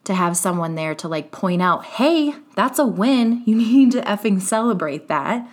to 0.08 0.14
have 0.14 0.38
someone 0.38 0.76
there 0.76 0.96
to 0.96 1.08
like 1.08 1.32
point 1.32 1.62
out, 1.62 1.84
hey, 1.84 2.34
that's 2.56 2.80
a 2.80 2.86
win. 2.86 3.44
You 3.46 3.56
need 3.58 3.92
to 3.92 4.02
effing 4.02 4.42
celebrate 4.42 5.08
that. 5.10 5.48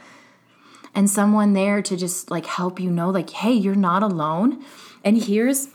And 0.95 1.11
someone 1.11 1.55
there 1.55 1.83
to 1.83 1.97
just 1.97 2.31
like 2.31 2.47
help 2.47 2.79
you 2.79 2.89
know, 2.89 3.11
like, 3.11 3.31
hey, 3.31 3.53
you're 3.53 3.75
not 3.75 4.05
alone. 4.05 4.65
And 5.03 5.23
here's 5.23 5.69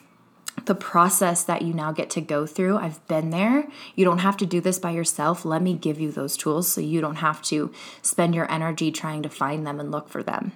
the 0.65 0.75
process 0.75 1.43
that 1.43 1.61
you 1.61 1.73
now 1.73 1.91
get 1.91 2.09
to 2.11 2.21
go 2.21 2.45
through. 2.45 2.77
I've 2.77 3.05
been 3.07 3.31
there. 3.31 3.67
You 3.95 4.05
don't 4.05 4.19
have 4.19 4.37
to 4.37 4.45
do 4.45 4.61
this 4.61 4.79
by 4.79 4.91
yourself. 4.91 5.43
Let 5.43 5.61
me 5.61 5.73
give 5.73 5.99
you 5.99 6.09
those 6.09 6.37
tools 6.37 6.71
so 6.71 6.79
you 6.79 7.01
don't 7.01 7.17
have 7.17 7.41
to 7.43 7.73
spend 8.01 8.33
your 8.33 8.49
energy 8.49 8.91
trying 8.91 9.23
to 9.23 9.29
find 9.29 9.67
them 9.67 9.81
and 9.81 9.91
look 9.91 10.07
for 10.07 10.23
them. 10.23 10.53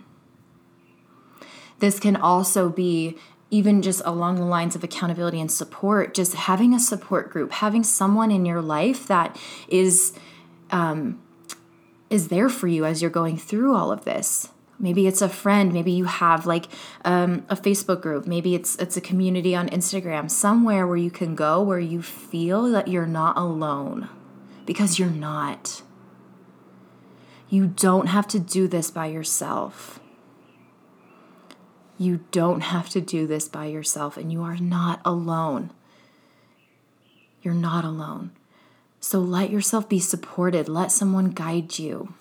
This 1.79 1.99
can 1.99 2.15
also 2.15 2.69
be 2.69 3.17
even 3.53 3.83
just 3.83 4.01
along 4.03 4.37
the 4.37 4.45
lines 4.45 4.75
of 4.75 4.83
accountability 4.83 5.39
and 5.39 5.51
support, 5.51 6.15
just 6.15 6.33
having 6.33 6.73
a 6.73 6.79
support 6.79 7.29
group, 7.29 7.51
having 7.51 7.83
someone 7.83 8.31
in 8.31 8.45
your 8.45 8.63
life 8.63 9.05
that 9.05 9.39
is 9.67 10.13
um, 10.71 11.21
is 12.09 12.29
there 12.29 12.49
for 12.49 12.67
you 12.67 12.83
as 12.83 12.99
you're 12.99 13.11
going 13.11 13.37
through 13.37 13.75
all 13.75 13.91
of 13.91 14.05
this. 14.05 14.49
Maybe 14.79 15.05
it's 15.05 15.21
a 15.21 15.29
friend. 15.29 15.71
Maybe 15.71 15.91
you 15.91 16.05
have 16.05 16.47
like 16.47 16.65
um, 17.05 17.45
a 17.47 17.55
Facebook 17.55 18.01
group. 18.01 18.25
Maybe 18.25 18.55
it's 18.55 18.75
it's 18.77 18.97
a 18.97 19.01
community 19.01 19.55
on 19.55 19.69
Instagram. 19.69 20.31
Somewhere 20.31 20.87
where 20.87 20.97
you 20.97 21.11
can 21.11 21.35
go 21.35 21.61
where 21.61 21.79
you 21.79 22.01
feel 22.01 22.63
that 22.71 22.87
you're 22.87 23.05
not 23.05 23.37
alone, 23.37 24.09
because 24.65 24.97
you're 24.97 25.09
not. 25.09 25.83
You 27.49 27.67
don't 27.67 28.07
have 28.07 28.27
to 28.29 28.39
do 28.39 28.67
this 28.67 28.89
by 28.89 29.05
yourself. 29.05 29.99
You 31.97 32.21
don't 32.31 32.61
have 32.61 32.89
to 32.89 33.01
do 33.01 33.27
this 33.27 33.47
by 33.47 33.65
yourself, 33.65 34.17
and 34.17 34.31
you 34.31 34.43
are 34.43 34.57
not 34.57 34.99
alone. 35.05 35.71
You're 37.41 37.53
not 37.53 37.85
alone. 37.85 38.31
So 38.99 39.19
let 39.19 39.49
yourself 39.49 39.89
be 39.89 39.99
supported, 39.99 40.69
let 40.69 40.91
someone 40.91 41.31
guide 41.31 41.77
you. 41.77 42.13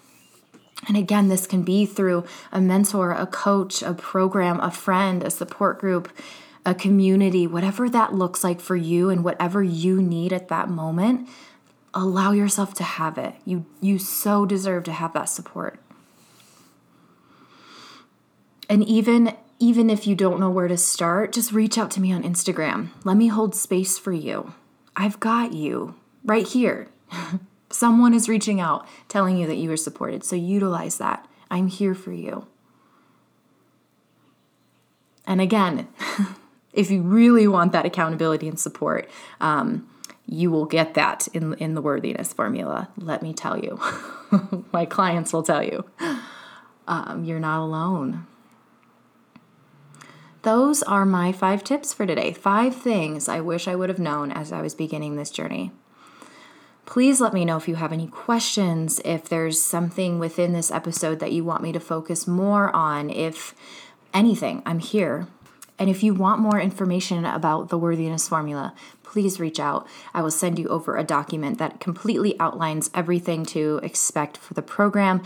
And 0.89 0.97
again, 0.97 1.29
this 1.29 1.47
can 1.47 1.63
be 1.63 1.87
through 1.87 2.25
a 2.51 2.61
mentor, 2.61 3.13
a 3.13 3.27
coach, 3.27 3.83
a 3.83 3.95
program, 3.95 4.59
a 4.61 4.71
friend, 4.71 5.23
a 5.23 5.31
support 5.31 5.79
group, 5.79 6.13
a 6.67 6.75
community, 6.75 7.47
whatever 7.47 7.89
that 7.89 8.15
looks 8.15 8.43
like 8.43 8.61
for 8.61 8.75
you 8.75 9.11
and 9.11 9.23
whatever 9.23 9.63
you 9.63 10.03
need 10.03 10.33
at 10.33 10.49
that 10.49 10.69
moment. 10.69 11.29
Allow 11.95 12.33
yourself 12.33 12.75
to 12.75 12.83
have 12.83 13.19
it. 13.19 13.35
You 13.45 13.67
you 13.81 13.99
so 13.99 14.45
deserve 14.47 14.85
to 14.85 14.93
have 14.93 15.13
that 15.13 15.29
support. 15.29 15.79
And 18.69 18.83
even 18.85 19.37
even 19.63 19.89
if 19.89 20.09
you 20.09 20.17
don't 20.17 20.41
know 20.41 20.51
where 20.51 20.67
to 20.67 20.77
start, 20.77 21.31
just 21.31 21.53
reach 21.53 21.79
out 21.79 21.89
to 21.93 22.01
me 22.01 22.13
on 22.13 22.25
Instagram. 22.25 22.89
Let 23.05 23.17
me 23.17 23.29
hold 23.29 23.55
space 23.55 23.97
for 23.97 24.13
you. 24.13 24.55
I've 24.97 25.21
got 25.21 25.53
you 25.53 25.95
right 26.25 26.45
here. 26.45 26.89
Someone 27.71 28.13
is 28.13 28.29
reaching 28.29 28.61
out 28.61 28.89
telling 29.07 29.37
you 29.37 29.47
that 29.47 29.55
you 29.55 29.71
are 29.71 29.77
supported. 29.77 30.25
So 30.25 30.35
utilize 30.35 30.99
that. 30.99 31.29
I'm 31.49 31.69
here 31.69 31.95
for 31.95 32.11
you. 32.11 32.49
And 35.29 35.41
again, 35.41 35.87
if 36.73 36.91
you 36.91 37.03
really 37.03 37.47
want 37.47 37.71
that 37.71 37.87
accountability 37.87 38.49
and 38.49 38.59
support, 38.59 39.09
um, 39.41 39.89
you 40.27 40.51
will 40.51 40.67
get 40.67 40.95
that 40.95 41.29
in, 41.29 41.55
in 41.55 41.75
the 41.75 41.81
worthiness 41.81 42.33
formula. 42.33 42.89
Let 42.97 43.23
me 43.23 43.33
tell 43.33 43.57
you. 43.57 43.81
My 44.73 44.87
clients 44.87 45.33
will 45.33 45.45
tell 45.45 45.63
you. 45.63 45.85
Um, 46.89 47.25
you're 47.25 47.39
not 47.39 47.63
alone. 47.63 48.27
Those 50.43 50.83
are 50.83 51.07
my 51.07 51.31
five 51.31 51.63
tips 51.63 51.95
for 51.95 52.05
today. 52.05 52.33
Five 52.33 52.75
things 52.75 53.29
I 53.29 53.41
wish 53.41 53.69
I 53.69 53.77
would 53.77 53.89
have 53.89 54.01
known 54.01 54.33
as 54.33 54.51
I 54.51 54.61
was 54.61 54.75
beginning 54.75 55.15
this 55.15 55.31
journey. 55.31 55.71
Please 56.85 57.21
let 57.21 57.33
me 57.33 57.45
know 57.45 57.57
if 57.57 57.69
you 57.69 57.77
have 57.77 57.93
any 57.93 58.09
questions, 58.09 59.01
if 59.05 59.29
there's 59.29 59.63
something 59.63 60.19
within 60.19 60.53
this 60.53 60.73
episode 60.73 61.21
that 61.21 61.31
you 61.31 61.45
want 61.45 61.63
me 61.63 61.71
to 61.71 61.79
focus 61.79 62.27
more 62.27 62.75
on, 62.75 63.09
if 63.09 63.55
anything, 64.13 64.65
I'm 64.67 64.81
here. 64.81 65.29
And 65.79 65.89
if 65.89 66.03
you 66.03 66.13
want 66.13 66.41
more 66.41 66.61
information 66.61 67.25
about 67.25 67.69
the 67.69 67.79
worthiness 67.79 68.29
formula, 68.29 68.75
please 69.05 69.39
reach 69.39 69.61
out. 69.61 69.87
I 70.13 70.23
will 70.23 70.33
send 70.33 70.59
you 70.59 70.67
over 70.69 70.97
a 70.97 71.05
document 71.05 71.59
that 71.59 71.79
completely 71.79 72.39
outlines 72.41 72.91
everything 72.95 73.47
to 73.47 73.79
expect 73.85 74.39
for 74.39 74.55
the 74.55 74.63
program. 74.63 75.23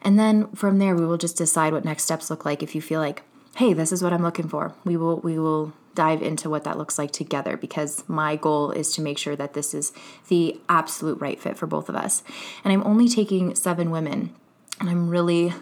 And 0.00 0.18
then 0.18 0.48
from 0.52 0.78
there, 0.78 0.96
we 0.96 1.04
will 1.04 1.18
just 1.18 1.36
decide 1.36 1.74
what 1.74 1.84
next 1.84 2.04
steps 2.04 2.30
look 2.30 2.46
like. 2.46 2.62
If 2.62 2.74
you 2.74 2.80
feel 2.80 3.00
like, 3.00 3.24
hey, 3.56 3.72
this 3.72 3.92
is 3.92 4.02
what 4.02 4.12
I'm 4.12 4.22
looking 4.22 4.48
for, 4.48 4.74
we 4.84 4.96
will 4.96 5.18
we 5.20 5.38
will 5.38 5.72
dive 5.94 6.22
into 6.22 6.50
what 6.50 6.64
that 6.64 6.76
looks 6.76 6.98
like 6.98 7.12
together 7.12 7.56
because 7.56 8.02
my 8.08 8.34
goal 8.34 8.72
is 8.72 8.92
to 8.92 9.00
make 9.00 9.16
sure 9.16 9.36
that 9.36 9.54
this 9.54 9.72
is 9.72 9.92
the 10.26 10.60
absolute 10.68 11.20
right 11.20 11.40
fit 11.40 11.56
for 11.56 11.68
both 11.68 11.88
of 11.88 11.94
us. 11.94 12.24
And 12.64 12.72
I'm 12.72 12.84
only 12.84 13.08
taking 13.08 13.54
seven 13.54 13.90
women, 13.90 14.34
and 14.80 14.90
I'm 14.90 15.08
really 15.08 15.52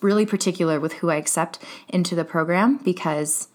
really 0.00 0.26
particular 0.26 0.78
with 0.78 0.94
who 0.94 1.10
I 1.10 1.16
accept 1.16 1.58
into 1.88 2.14
the 2.14 2.24
program 2.24 2.76
because 2.78 3.48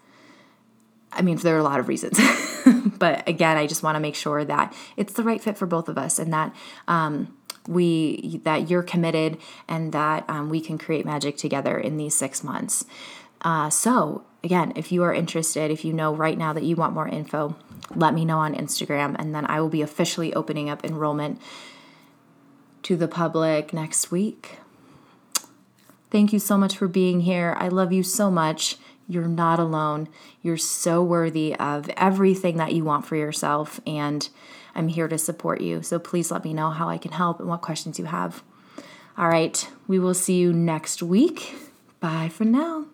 I 1.14 1.22
mean, 1.22 1.36
there 1.36 1.54
are 1.54 1.60
a 1.60 1.62
lot 1.62 1.78
of 1.78 1.88
reasons. 1.88 2.18
but 2.98 3.26
again, 3.28 3.56
I 3.56 3.66
just 3.66 3.82
want 3.82 3.96
to 3.96 4.00
make 4.00 4.16
sure 4.16 4.44
that 4.44 4.74
it's 4.96 5.12
the 5.12 5.22
right 5.22 5.40
fit 5.40 5.56
for 5.56 5.66
both 5.66 5.88
of 5.88 5.96
us 5.96 6.18
and 6.18 6.32
that 6.32 6.54
um, 6.88 7.36
we 7.68 8.40
that 8.44 8.68
you're 8.68 8.82
committed 8.82 9.38
and 9.68 9.92
that 9.92 10.24
um, 10.28 10.50
we 10.50 10.60
can 10.60 10.76
create 10.76 11.06
magic 11.06 11.36
together 11.36 11.78
in 11.78 11.96
these 11.96 12.14
six 12.14 12.42
months. 12.42 12.84
Uh, 13.44 13.68
so 13.68 14.24
again, 14.42 14.72
if 14.74 14.90
you 14.90 15.02
are 15.04 15.14
interested, 15.14 15.70
if 15.70 15.84
you 15.84 15.92
know 15.92 16.14
right 16.14 16.36
now 16.38 16.52
that 16.52 16.64
you 16.64 16.74
want 16.74 16.94
more 16.94 17.06
info, 17.06 17.56
let 17.94 18.14
me 18.14 18.24
know 18.24 18.38
on 18.38 18.54
Instagram, 18.54 19.14
and 19.18 19.34
then 19.34 19.46
I 19.46 19.60
will 19.60 19.68
be 19.68 19.82
officially 19.82 20.34
opening 20.34 20.70
up 20.70 20.84
enrollment 20.84 21.40
to 22.82 22.96
the 22.96 23.08
public 23.08 23.72
next 23.72 24.10
week. 24.10 24.58
Thank 26.10 26.32
you 26.32 26.38
so 26.38 26.56
much 26.56 26.76
for 26.76 26.88
being 26.88 27.20
here. 27.20 27.56
I 27.58 27.68
love 27.68 27.92
you 27.92 28.02
so 28.02 28.30
much. 28.30 28.76
You're 29.08 29.28
not 29.28 29.58
alone. 29.58 30.08
You're 30.42 30.56
so 30.56 31.02
worthy 31.02 31.54
of 31.56 31.90
everything 31.96 32.56
that 32.56 32.72
you 32.72 32.84
want 32.84 33.04
for 33.04 33.16
yourself, 33.16 33.80
and 33.86 34.28
I'm 34.74 34.88
here 34.88 35.08
to 35.08 35.18
support 35.18 35.60
you. 35.60 35.82
So 35.82 35.98
please 35.98 36.30
let 36.30 36.44
me 36.44 36.54
know 36.54 36.70
how 36.70 36.88
I 36.88 36.98
can 36.98 37.12
help 37.12 37.40
and 37.40 37.48
what 37.48 37.60
questions 37.60 37.98
you 37.98 38.06
have. 38.06 38.42
All 39.18 39.28
right, 39.28 39.68
we 39.86 39.98
will 39.98 40.14
see 40.14 40.38
you 40.38 40.52
next 40.52 41.02
week. 41.02 41.54
Bye 42.00 42.28
for 42.28 42.44
now. 42.44 42.86